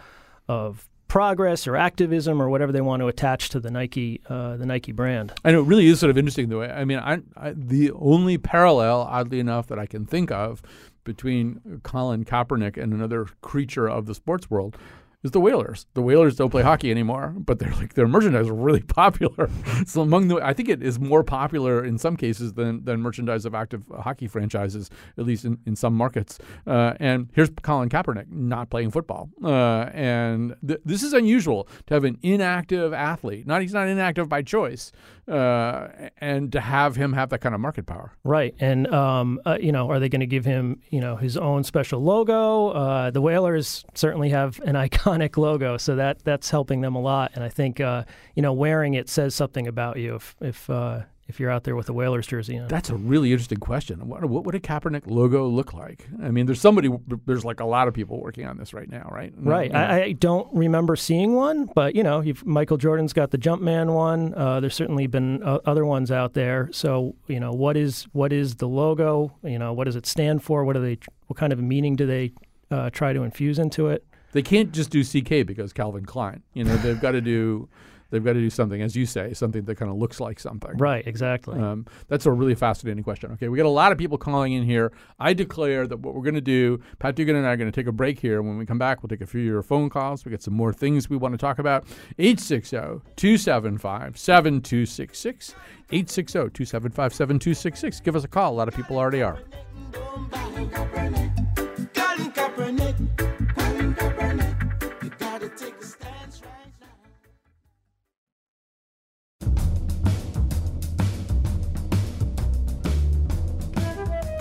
[0.47, 4.65] of progress or activism or whatever they want to attach to the Nike uh, the
[4.65, 5.31] Nike brand.
[5.45, 6.71] Know it really is sort of interesting the way.
[6.71, 10.63] I mean, I, I, the only parallel, oddly enough, that I can think of
[11.03, 14.77] between Colin Kaepernick and another creature of the sports world
[15.23, 15.85] is the Whalers.
[15.93, 19.49] The Whalers don't play hockey anymore, but they're like their merchandise is really popular.
[19.85, 23.45] so among the, I think it is more popular in some cases than than merchandise
[23.45, 26.39] of active hockey franchises, at least in, in some markets.
[26.65, 31.93] Uh, and here's Colin Kaepernick not playing football, uh, and th- this is unusual to
[31.93, 33.45] have an inactive athlete.
[33.45, 34.91] Not he's not inactive by choice,
[35.27, 38.13] uh, and to have him have that kind of market power.
[38.23, 41.37] Right, and um, uh, you know, are they going to give him you know his
[41.37, 42.69] own special logo?
[42.69, 47.31] Uh, the Whalers certainly have an iconic logo, so that that's helping them a lot.
[47.35, 48.03] And I think uh,
[48.35, 51.01] you know wearing it says something about you if if uh,
[51.31, 52.67] if you're out there with a Whalers jersey on.
[52.67, 54.05] That's a really interesting question.
[54.05, 56.09] What, what would a Kaepernick logo look like?
[56.21, 56.89] I mean, there's somebody,
[57.25, 59.33] there's like a lot of people working on this right now, right?
[59.37, 59.73] Right.
[59.73, 64.33] I, I, don't remember seeing one, but you know, Michael Jordan's got the Jumpman one.
[64.33, 66.69] Uh, there's certainly been uh, other ones out there.
[66.73, 69.33] So you know, what is what is the logo?
[69.43, 70.65] You know, what does it stand for?
[70.65, 70.97] What do they?
[71.27, 72.33] What kind of meaning do they
[72.69, 74.05] uh, try to infuse into it?
[74.33, 76.43] They can't just do CK because Calvin Klein.
[76.53, 77.69] You know, they've got to do
[78.11, 80.77] they've got to do something, as you say, something that kind of looks like something.
[80.77, 81.59] Right, exactly.
[81.59, 83.31] Um, that's a really fascinating question.
[83.31, 84.91] Okay, we got a lot of people calling in here.
[85.19, 87.75] I declare that what we're going to do, Pat Dugan and I are going to
[87.75, 88.41] take a break here.
[88.41, 90.23] When we come back, we'll take a few of your phone calls.
[90.25, 91.85] We get some more things we want to talk about.
[92.19, 92.77] 860
[93.15, 95.55] 275 7266.
[95.91, 97.99] 860 275 7266.
[98.01, 98.53] Give us a call.
[98.53, 99.39] A lot of people already are.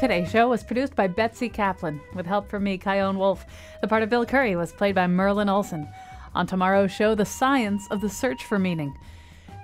[0.00, 3.44] Today's show was produced by Betsy Kaplan with help from me, Chion Wolf.
[3.82, 5.86] The part of Bill Curry was played by Merlin Olsen.
[6.34, 8.96] On tomorrow's show, the science of the search for meaning.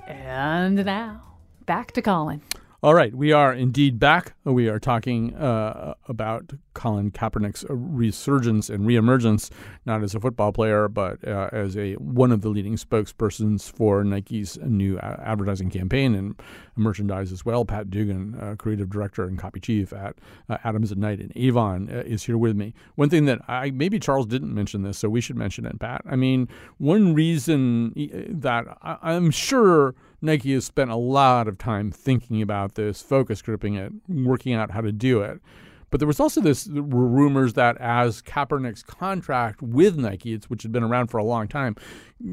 [0.07, 1.23] And now,
[1.65, 2.43] back to Colin.
[2.87, 4.35] All right, we are indeed back.
[4.45, 9.51] We are talking uh, about Colin Kaepernick's resurgence and reemergence,
[9.87, 14.05] not as a football player, but uh, as a one of the leading spokespersons for
[14.05, 16.41] Nike's new advertising campaign and
[16.77, 17.65] merchandise as well.
[17.65, 20.15] Pat Dugan, uh, creative director and copy chief at
[20.49, 22.73] uh, Adams and Knight in Avon, uh, is here with me.
[22.95, 26.03] One thing that I maybe Charles didn't mention this, so we should mention it, Pat.
[26.09, 26.47] I mean,
[26.79, 27.95] one reason
[28.31, 33.41] that I, I'm sure Nike has spent a lot of time thinking about this, focus
[33.41, 35.41] grouping it, working out how to do it.
[35.91, 40.83] But there was also this rumors that as Kaepernick's contract with Nike, which had been
[40.83, 41.77] around for a long time,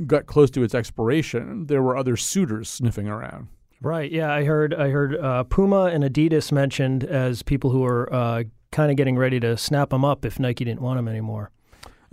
[0.08, 3.48] got close to its expiration, there were other suitors sniffing around.
[3.82, 4.12] Right.
[4.12, 4.74] Yeah, I heard.
[4.74, 9.18] I heard uh, Puma and Adidas mentioned as people who were uh, kind of getting
[9.18, 11.52] ready to snap them up if Nike didn't want them anymore.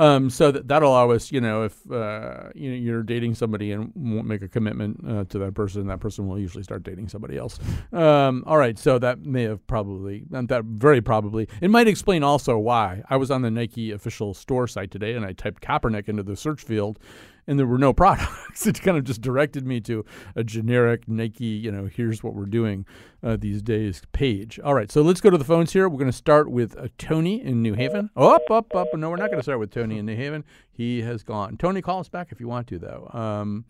[0.00, 3.92] Um, so that, that'll always, you know, if uh, you know, you're dating somebody and
[3.94, 7.36] won't make a commitment uh, to that person, that person will usually start dating somebody
[7.36, 7.58] else.
[7.92, 12.56] Um, all right, so that may have probably, that very probably, it might explain also
[12.56, 13.02] why.
[13.10, 16.34] I was on the Nike official store site today and I typed Kaepernick into the
[16.34, 16.98] search field
[17.46, 18.66] and there were no products.
[18.66, 22.46] it kind of just directed me to a generic Nike, you know, here's what we're
[22.46, 22.86] doing
[23.22, 24.58] uh, these days page.
[24.60, 25.88] All right, so let's go to the phones here.
[25.88, 28.10] We're going to start with uh, Tony in New Haven.
[28.16, 28.88] Up, up, up.
[28.94, 30.44] No, we're not going to start with Tony in New Haven.
[30.70, 31.56] He has gone.
[31.56, 33.10] Tony, call us back if you want to, though.
[33.12, 33.64] Um,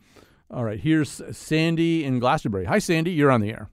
[0.50, 2.64] all right, here's Sandy in Glastonbury.
[2.64, 3.12] Hi, Sandy.
[3.12, 3.70] You're on the air.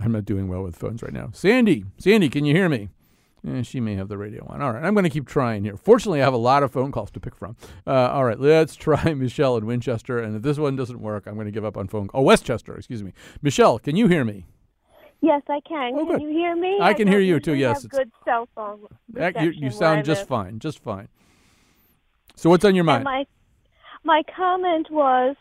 [0.00, 1.30] I'm not doing well with phones right now.
[1.32, 2.88] Sandy, Sandy, can you hear me?
[3.46, 4.60] Eh, she may have the radio on.
[4.60, 5.76] All right, I'm going to keep trying here.
[5.76, 7.56] Fortunately, I have a lot of phone calls to pick from.
[7.86, 10.18] Uh, all right, let's try Michelle in Winchester.
[10.18, 12.08] And if this one doesn't work, I'm going to give up on phone.
[12.12, 13.12] Oh, Westchester, excuse me.
[13.42, 14.46] Michelle, can you hear me?
[15.20, 15.94] Yes, I can.
[15.96, 16.78] Oh, can you hear me?
[16.80, 17.54] I, I can hear you too.
[17.54, 18.86] Yes, good cell phone.
[19.16, 21.08] You, you, sound just fine, just fine.
[22.36, 22.98] So, what's on your mind?
[22.98, 23.26] And my
[24.04, 25.34] my comment was,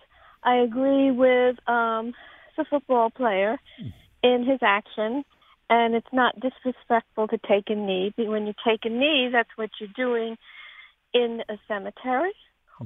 [0.43, 2.13] I agree with um,
[2.57, 3.89] the football player hmm.
[4.23, 5.23] in his action
[5.69, 8.13] and it's not disrespectful to take a knee.
[8.15, 10.37] But When you take a knee, that's what you're doing
[11.13, 12.33] in a cemetery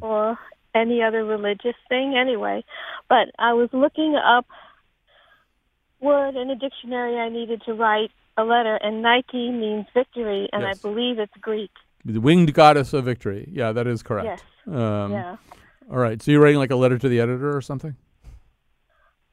[0.01, 0.37] or
[0.73, 2.63] any other religious thing anyway.
[3.09, 4.45] But I was looking up
[5.99, 10.63] word in a dictionary I needed to write a letter, and Nike means victory, and
[10.63, 10.79] yes.
[10.79, 11.71] I believe it's Greek.
[12.05, 13.47] The winged goddess of victory.
[13.51, 14.25] Yeah, that is correct.
[14.65, 14.75] Yes.
[14.75, 15.35] Um, yeah.
[15.89, 16.21] All right.
[16.21, 17.95] So you're writing like a letter to the editor or something?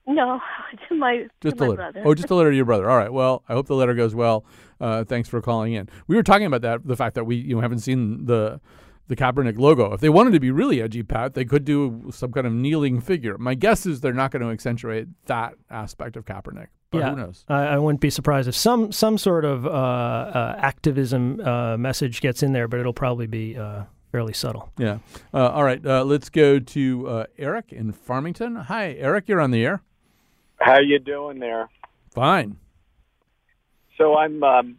[0.09, 0.41] No,
[0.89, 1.77] to my just to a my letter.
[1.77, 2.03] brother.
[2.05, 2.89] Oh, just a letter to your brother.
[2.91, 3.13] All right.
[3.13, 4.45] Well, I hope the letter goes well.
[4.81, 5.89] Uh, thanks for calling in.
[6.07, 8.61] We were talking about that, the fact that we you know haven't seen the
[9.09, 9.93] the Kaepernick logo.
[9.93, 13.01] If they wanted to be really edgy, Pat, they could do some kind of kneeling
[13.01, 13.37] figure.
[13.39, 16.69] My guess is they're not going to accentuate that aspect of Kaepernick.
[16.91, 17.45] But yeah, who knows?
[17.49, 22.23] I, I, wouldn't be surprised if some some sort of uh, uh, activism uh, message
[22.23, 24.73] gets in there, but it'll probably be uh, fairly subtle.
[24.79, 24.99] Yeah.
[25.35, 25.85] Uh, all right.
[25.85, 28.57] Uh, let's go to Eric in Farmington.
[28.57, 29.29] Hi, Eric.
[29.29, 29.83] You're on the air.
[30.59, 31.69] How you doing there?
[32.15, 32.57] Fine.
[33.97, 34.79] So I'm um,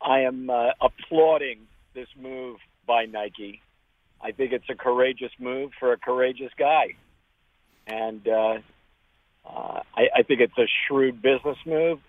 [0.00, 1.60] I am uh, applauding
[1.94, 3.60] this move by Nike.
[4.20, 6.94] I think it's a courageous move for a courageous guy,
[7.86, 8.58] and uh,
[9.44, 12.00] uh, I, I think it's a shrewd business move.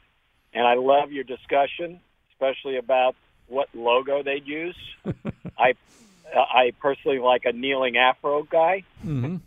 [0.55, 1.99] And I love your discussion,
[2.31, 3.15] especially about
[3.47, 4.77] what logo they'd use.
[5.57, 5.73] I
[6.33, 8.83] I personally like a kneeling afro guy.
[9.05, 9.37] Mm-hmm.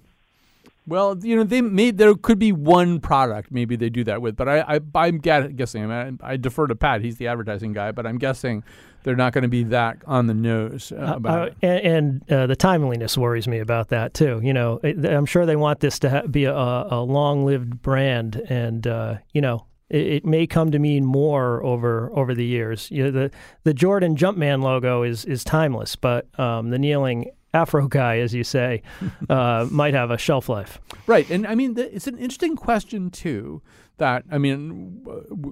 [0.88, 4.36] Well, you know, they made there could be one product maybe they do that with,
[4.36, 5.90] but I, I am guessing.
[5.90, 8.62] I, mean, I defer to Pat; he's the advertising guy, but I'm guessing
[9.02, 11.56] they're not going to be that on the nose uh, about uh, it.
[11.62, 14.40] And, and uh, the timeliness worries me about that too.
[14.42, 18.86] You know, I'm sure they want this to ha- be a, a long-lived brand, and
[18.86, 22.90] uh, you know, it, it, may come to mean more over over the years.
[22.92, 23.30] You know, the
[23.64, 28.44] the Jordan Jumpman logo is is timeless, but um, the kneeling Afro guy, as you
[28.44, 28.82] say,
[29.30, 30.78] uh, might have a shelf life.
[31.06, 33.62] Right, and I mean, it's an interesting question too
[33.98, 35.02] that I mean,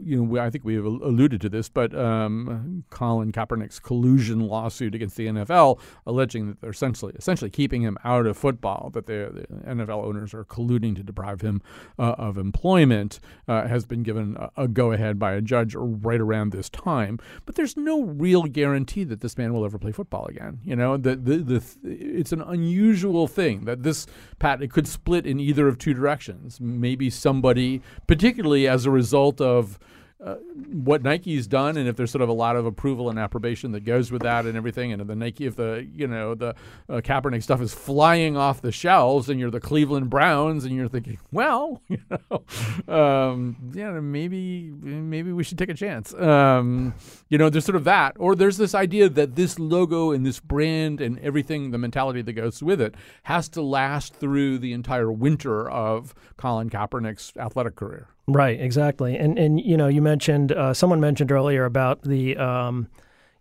[0.05, 5.16] you know, I think we've alluded to this, but um, Colin Kaepernick's collusion lawsuit against
[5.16, 10.05] the NFL, alleging that they're essentially essentially keeping him out of football, that the NFL
[10.05, 11.62] owners are colluding to deprive him
[11.99, 13.18] uh, of employment,
[13.49, 17.18] uh, has been given a, a go-ahead by a judge right around this time.
[17.47, 20.61] But there's no real guarantee that this man will ever play football again.
[20.64, 24.07] You know, the the, the it's an unusual thing that this
[24.38, 26.61] Pat it could split in either of two directions.
[26.61, 29.78] Maybe somebody, particularly particularly as a result of
[30.24, 30.37] uh,
[30.72, 33.85] what Nike's done, and if there's sort of a lot of approval and approbation that
[33.85, 36.55] goes with that and everything, and the Nike, if the you know the
[36.89, 40.89] uh, Kaepernick stuff is flying off the shelves, and you're the Cleveland Browns, and you're
[40.89, 46.14] thinking, well, you know, um, yeah, maybe maybe we should take a chance.
[46.14, 46.95] Um,
[47.28, 50.41] you know, there's sort of that, or there's this idea that this logo and this
[50.41, 55.12] brand and everything, the mentality that goes with it, has to last through the entire
[55.12, 58.09] winter of Colin Kaepernick's athletic career.
[58.27, 59.16] Right, exactly.
[59.16, 62.89] And and you know, you mentioned uh, someone mentioned earlier about the um,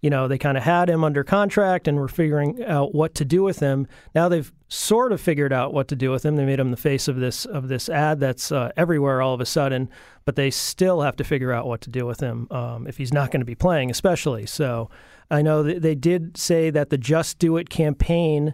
[0.03, 3.23] you know, they kind of had him under contract and were figuring out what to
[3.23, 3.87] do with him.
[4.13, 6.35] Now they've sort of figured out what to do with him.
[6.35, 9.39] They made him the face of this of this ad that's uh, everywhere all of
[9.39, 9.89] a sudden,
[10.25, 13.13] but they still have to figure out what to do with him um, if he's
[13.13, 14.45] not going to be playing, especially.
[14.45, 14.89] So
[15.31, 18.53] I know they did say that the Just Do It campaign.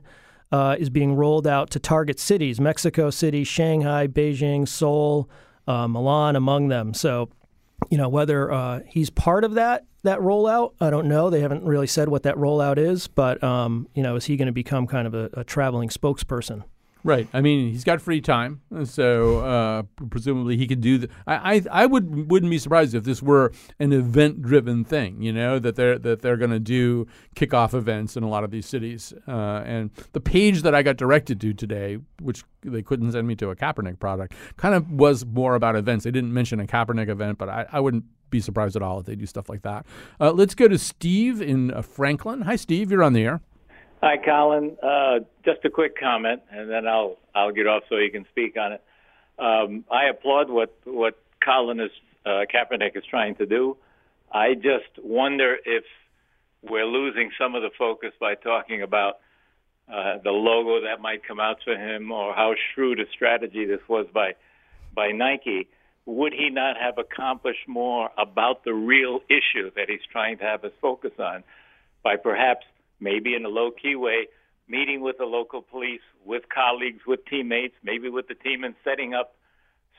[0.52, 5.30] Uh, is being rolled out to target cities Mexico City, Shanghai, Beijing, Seoul,
[5.70, 6.94] uh, Milan among them.
[6.94, 7.30] So,
[7.90, 11.30] you know, whether uh, he's part of that that rollout, I don't know.
[11.30, 14.48] They haven't really said what that rollout is, but um, you know, is he going
[14.48, 16.64] to become kind of a, a traveling spokesperson?
[17.04, 17.30] Right.
[17.32, 20.98] I mean, he's got free time, so uh, presumably he could do.
[20.98, 25.22] The, I, I I would wouldn't be surprised if this were an event-driven thing.
[25.22, 28.52] You know that they're that they're going to do kickoff events in a lot of
[28.52, 29.14] these cities.
[29.28, 33.36] Uh, and the page that I got directed to today, which they couldn't send me
[33.38, 36.04] to a Kaepernick product, kind of was more about events.
[36.04, 39.06] They didn't mention a Kaepernick event, but I, I wouldn't be surprised at all if
[39.06, 39.86] they do stuff like that.
[40.20, 42.42] Uh, let's go to Steve in uh, Franklin.
[42.42, 42.92] Hi, Steve.
[42.92, 43.42] You're on the air.
[44.02, 44.78] Hi, Colin.
[44.82, 48.56] Uh, just a quick comment, and then I'll I'll get off so you can speak
[48.56, 48.84] on it.
[49.38, 51.92] Um, I applaud what what Colin is
[52.26, 53.76] uh, Kaepernick is trying to do.
[54.32, 55.84] I just wonder if
[56.62, 59.16] we're losing some of the focus by talking about
[59.92, 63.82] uh, the logo that might come out for him, or how shrewd a strategy this
[63.90, 64.32] was by
[64.96, 65.68] by Nike.
[66.06, 70.64] Would he not have accomplished more about the real issue that he's trying to have
[70.64, 71.44] us focus on
[72.02, 72.66] by perhaps
[73.00, 74.28] maybe in a low key way,
[74.68, 79.14] meeting with the local police, with colleagues, with teammates, maybe with the team, and setting
[79.14, 79.36] up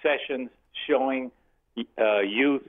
[0.03, 0.51] sessions
[0.87, 1.31] showing
[1.99, 2.63] uh, youth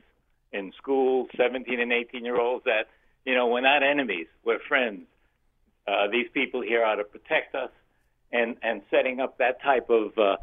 [0.52, 2.88] in school, 17 and 18 year olds, that
[3.26, 5.02] you know we're not enemies, we're friends.
[5.88, 7.72] Uh, these people here are to protect us,
[8.32, 10.38] and and setting up that type of uh,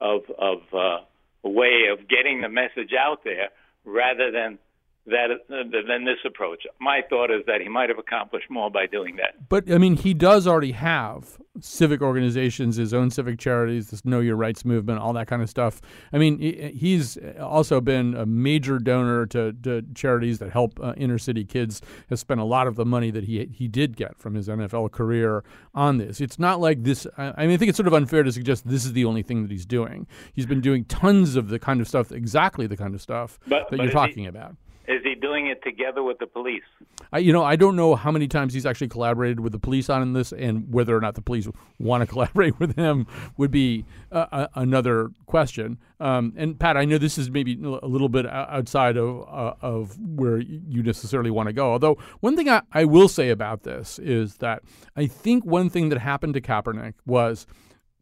[0.00, 0.98] of of uh,
[1.42, 3.50] way of getting the message out there
[3.84, 4.58] rather than
[5.06, 6.64] that than this approach.
[6.80, 9.48] My thought is that he might have accomplished more by doing that.
[9.48, 14.20] But I mean, he does already have civic organizations, his own civic charities, this Know
[14.20, 15.80] Your Rights movement, all that kind of stuff.
[16.12, 21.18] I mean, he's also been a major donor to, to charities that help uh, inner
[21.18, 21.82] city kids.
[22.08, 24.90] Has spent a lot of the money that he he did get from his NFL
[24.92, 25.44] career
[25.74, 26.20] on this.
[26.20, 27.06] It's not like this.
[27.18, 29.42] I mean, I think it's sort of unfair to suggest this is the only thing
[29.42, 30.06] that he's doing.
[30.32, 33.70] He's been doing tons of the kind of stuff, exactly the kind of stuff but,
[33.70, 34.56] that but you're talking he, about.
[34.86, 36.62] Is he doing it together with the police?
[37.10, 39.88] I, you know, I don't know how many times he's actually collaborated with the police
[39.88, 43.06] on this, and whether or not the police want to collaborate with him
[43.38, 45.78] would be uh, another question.
[46.00, 49.98] Um, and Pat, I know this is maybe a little bit outside of uh, of
[49.98, 51.72] where you necessarily want to go.
[51.72, 54.62] Although one thing I, I will say about this is that
[54.96, 57.46] I think one thing that happened to Kaepernick was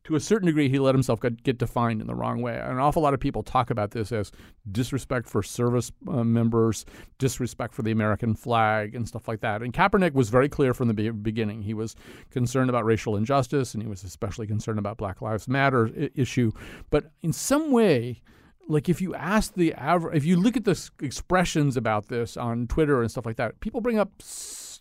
[0.05, 2.59] to a certain degree, he let himself get, defined in the wrong way.
[2.59, 4.33] An awful lot of people talk about this as
[4.71, 6.85] disrespect for service uh, members,
[7.19, 9.63] disrespect for the American flag, and stuff like that.
[9.63, 11.63] And Kaepernick was very clear from the be- beginning.
[11.63, 11.95] He was
[12.31, 16.51] concerned about racial injustice, and he was especially concerned about Black Lives Matter I- issue.
[16.91, 18.23] But in some way,
[18.69, 22.37] like if you ask the average, if you look at the s- expressions about this
[22.37, 24.11] on Twitter and stuff like that, people bring up.
[24.21, 24.81] S-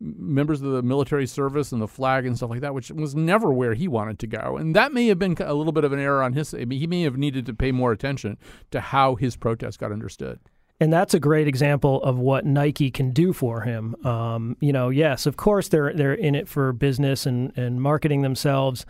[0.00, 3.52] members of the military service and the flag and stuff like that, which was never
[3.52, 4.56] where he wanted to go.
[4.56, 6.52] And that may have been a little bit of an error on his.
[6.52, 8.36] I mean, he may have needed to pay more attention
[8.70, 10.38] to how his protest got understood.
[10.78, 13.96] And that's a great example of what Nike can do for him.
[14.04, 18.20] Um, you know, yes, of course they're they're in it for business and, and marketing
[18.20, 18.84] themselves,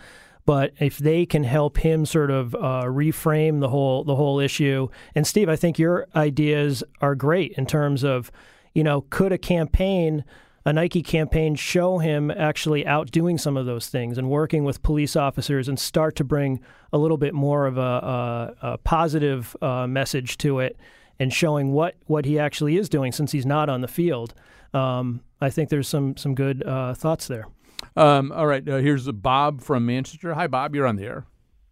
[0.46, 4.88] but if they can help him sort of uh, reframe the whole the whole issue,
[5.14, 8.32] and Steve, I think your ideas are great in terms of,
[8.74, 10.24] you know, could a campaign
[10.66, 14.82] a Nike campaign show him actually out doing some of those things and working with
[14.82, 16.60] police officers and start to bring
[16.92, 20.76] a little bit more of a, a, a positive uh, message to it
[21.20, 24.34] and showing what, what he actually is doing since he's not on the field.
[24.74, 27.46] Um, I think there's some some good uh, thoughts there.
[27.94, 30.34] Um, all right, uh, here's Bob from Manchester.
[30.34, 30.74] Hi, Bob.
[30.74, 31.26] You're on the air.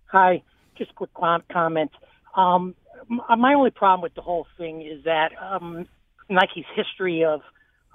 [0.06, 0.42] Hi.
[0.78, 1.10] Just a quick
[1.52, 1.90] comment.
[2.36, 2.74] Um,
[3.08, 5.86] my only problem with the whole thing is that um,
[6.28, 7.40] Nike's history of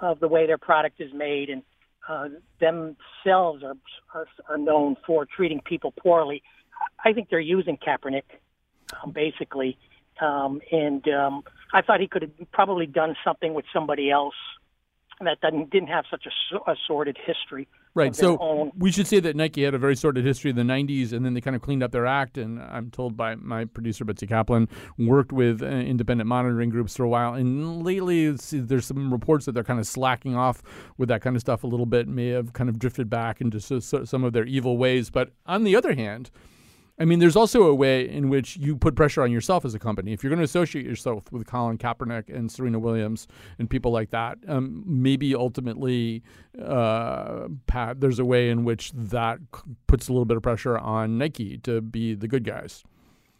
[0.01, 1.63] of the way their product is made and
[2.07, 2.29] uh,
[2.59, 3.77] themselves are,
[4.13, 6.41] are are known for treating people poorly.
[7.03, 8.23] I think they're using Kaepernick
[9.03, 9.77] um, basically,
[10.21, 14.33] um, and um, I thought he could have probably done something with somebody else
[15.27, 17.67] that didn't didn't have such a, a sordid history.
[17.93, 18.15] Right.
[18.15, 18.71] So own.
[18.77, 21.33] we should say that Nike had a very sordid history in the 90s, and then
[21.33, 22.37] they kind of cleaned up their act.
[22.37, 27.03] And I'm told by my producer, Betsy Kaplan, worked with uh, independent monitoring groups for
[27.03, 27.33] a while.
[27.33, 30.61] And lately, it's, there's some reports that they're kind of slacking off
[30.97, 33.59] with that kind of stuff a little bit, may have kind of drifted back into
[33.59, 35.09] so, so, some of their evil ways.
[35.09, 36.29] But on the other hand,
[36.99, 39.79] I mean, there's also a way in which you put pressure on yourself as a
[39.79, 40.11] company.
[40.11, 43.27] If you're going to associate yourself with Colin Kaepernick and Serena Williams
[43.57, 46.23] and people like that, um, maybe ultimately,
[46.61, 49.39] uh, Pat, there's a way in which that
[49.87, 52.83] puts a little bit of pressure on Nike to be the good guys.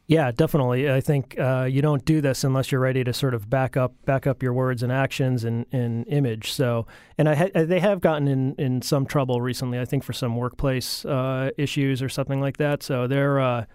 [0.10, 0.90] Yeah, definitely.
[0.92, 3.94] I think uh, you don't do this unless you're ready to sort of back up
[4.06, 6.52] back up your words and actions and, and image.
[6.52, 6.88] So,
[7.20, 9.80] and I ha- they have gotten in, in some trouble recently.
[9.80, 12.82] I think for some workplace uh, issues or something like that.
[12.82, 13.66] So they're uh,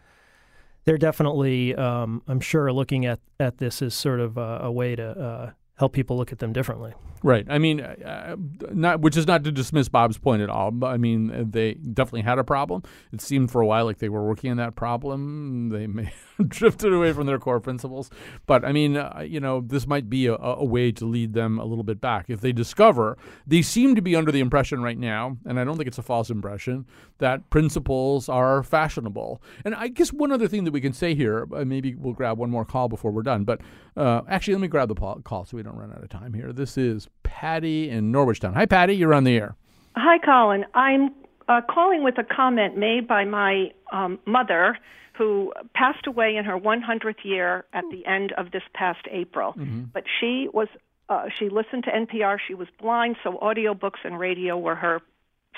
[0.86, 4.96] they're definitely, um, I'm sure, looking at, at this as sort of a, a way
[4.96, 6.94] to uh, help people look at them differently.
[7.24, 7.46] Right.
[7.48, 8.36] I mean, uh,
[8.70, 10.70] not which is not to dismiss Bob's point at all.
[10.70, 12.82] But I mean, they definitely had a problem.
[13.14, 15.70] It seemed for a while like they were working on that problem.
[15.70, 18.10] They may have drifted away from their core principles.
[18.46, 21.58] But I mean, uh, you know, this might be a, a way to lead them
[21.58, 23.16] a little bit back if they discover
[23.46, 26.02] they seem to be under the impression right now, and I don't think it's a
[26.02, 26.84] false impression
[27.18, 29.40] that principles are fashionable.
[29.64, 32.36] And I guess one other thing that we can say here, uh, maybe we'll grab
[32.36, 33.44] one more call before we're done.
[33.44, 33.62] But
[33.96, 36.52] uh, actually, let me grab the call so we don't run out of time here.
[36.52, 38.54] This is Patty in Norwichtown.
[38.54, 38.94] Hi, Patty.
[38.94, 39.56] You're on the air.
[39.96, 40.64] Hi, Colin.
[40.74, 41.10] I'm
[41.48, 44.78] uh, calling with a comment made by my um, mother,
[45.16, 49.54] who passed away in her 100th year at the end of this past April.
[49.56, 49.92] Mhm.
[49.92, 50.68] But she was
[51.08, 52.38] uh, she listened to NPR.
[52.46, 55.00] She was blind, so audiobooks and radio were her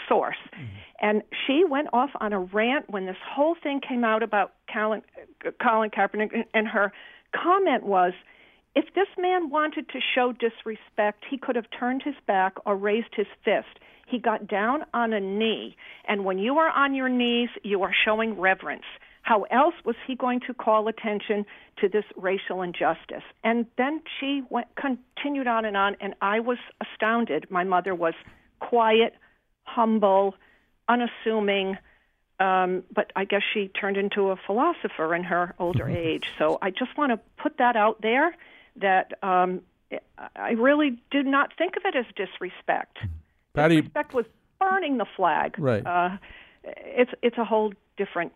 [0.08, 0.36] source.
[1.00, 5.02] And she went off on a rant when this whole thing came out about Colin,
[5.62, 6.92] Colin Kaepernick, and her
[7.32, 8.12] comment was,
[8.76, 13.14] if this man wanted to show disrespect, he could have turned his back or raised
[13.16, 13.80] his fist.
[14.06, 17.92] He got down on a knee, and when you are on your knees, you are
[18.04, 18.84] showing reverence.
[19.22, 21.46] How else was he going to call attention
[21.78, 23.24] to this racial injustice?
[23.42, 27.50] And then she went continued on and on, and I was astounded.
[27.50, 28.14] My mother was
[28.60, 29.14] quiet,
[29.64, 30.34] humble,
[30.86, 31.78] unassuming,
[32.38, 36.26] um, but I guess she turned into a philosopher in her older age.
[36.38, 38.36] So I just want to put that out there
[38.80, 39.62] that um,
[40.36, 42.98] I really did not think of it as disrespect.
[43.54, 44.26] Patty, Disrespect was
[44.58, 45.54] burning the flag.
[45.58, 45.86] Right.
[45.86, 46.16] Uh,
[46.64, 48.32] it's it's a whole different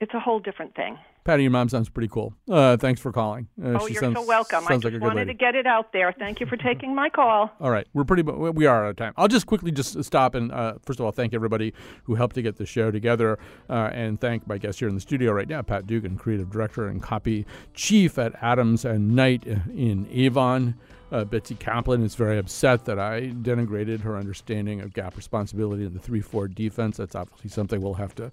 [0.00, 0.98] it's a whole different thing.
[1.24, 2.34] Patty, your mom sounds pretty cool.
[2.50, 3.46] Uh, thanks for calling.
[3.62, 4.64] Uh, oh, you're sounds, so welcome.
[4.64, 5.34] I Sounds just like a good wanted lady.
[5.34, 6.12] to get it out there.
[6.18, 7.48] Thank you for taking my call.
[7.60, 8.22] All right, we're pretty.
[8.22, 9.14] We are out of time.
[9.16, 11.74] I'll just quickly just stop and uh, first of all thank everybody
[12.04, 13.38] who helped to get the show together,
[13.70, 16.88] uh, and thank my guest here in the studio right now, Pat Dugan, creative director
[16.88, 20.74] and copy chief at Adams and Knight in Avon.
[21.12, 25.92] Uh, Betsy Kaplan is very upset that I denigrated her understanding of gap responsibility in
[25.92, 26.96] the three-four defense.
[26.96, 28.32] That's obviously something we'll have to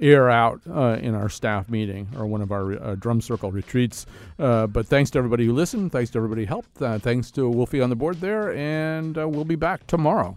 [0.00, 4.06] air out uh, in our staff meeting or one of our uh, drum circle retreats.
[4.38, 5.92] Uh, but thanks to everybody who listened.
[5.92, 6.80] Thanks to everybody who helped.
[6.80, 8.52] Uh, thanks to Wolfie on the board there.
[8.54, 10.36] And uh, we'll be back tomorrow.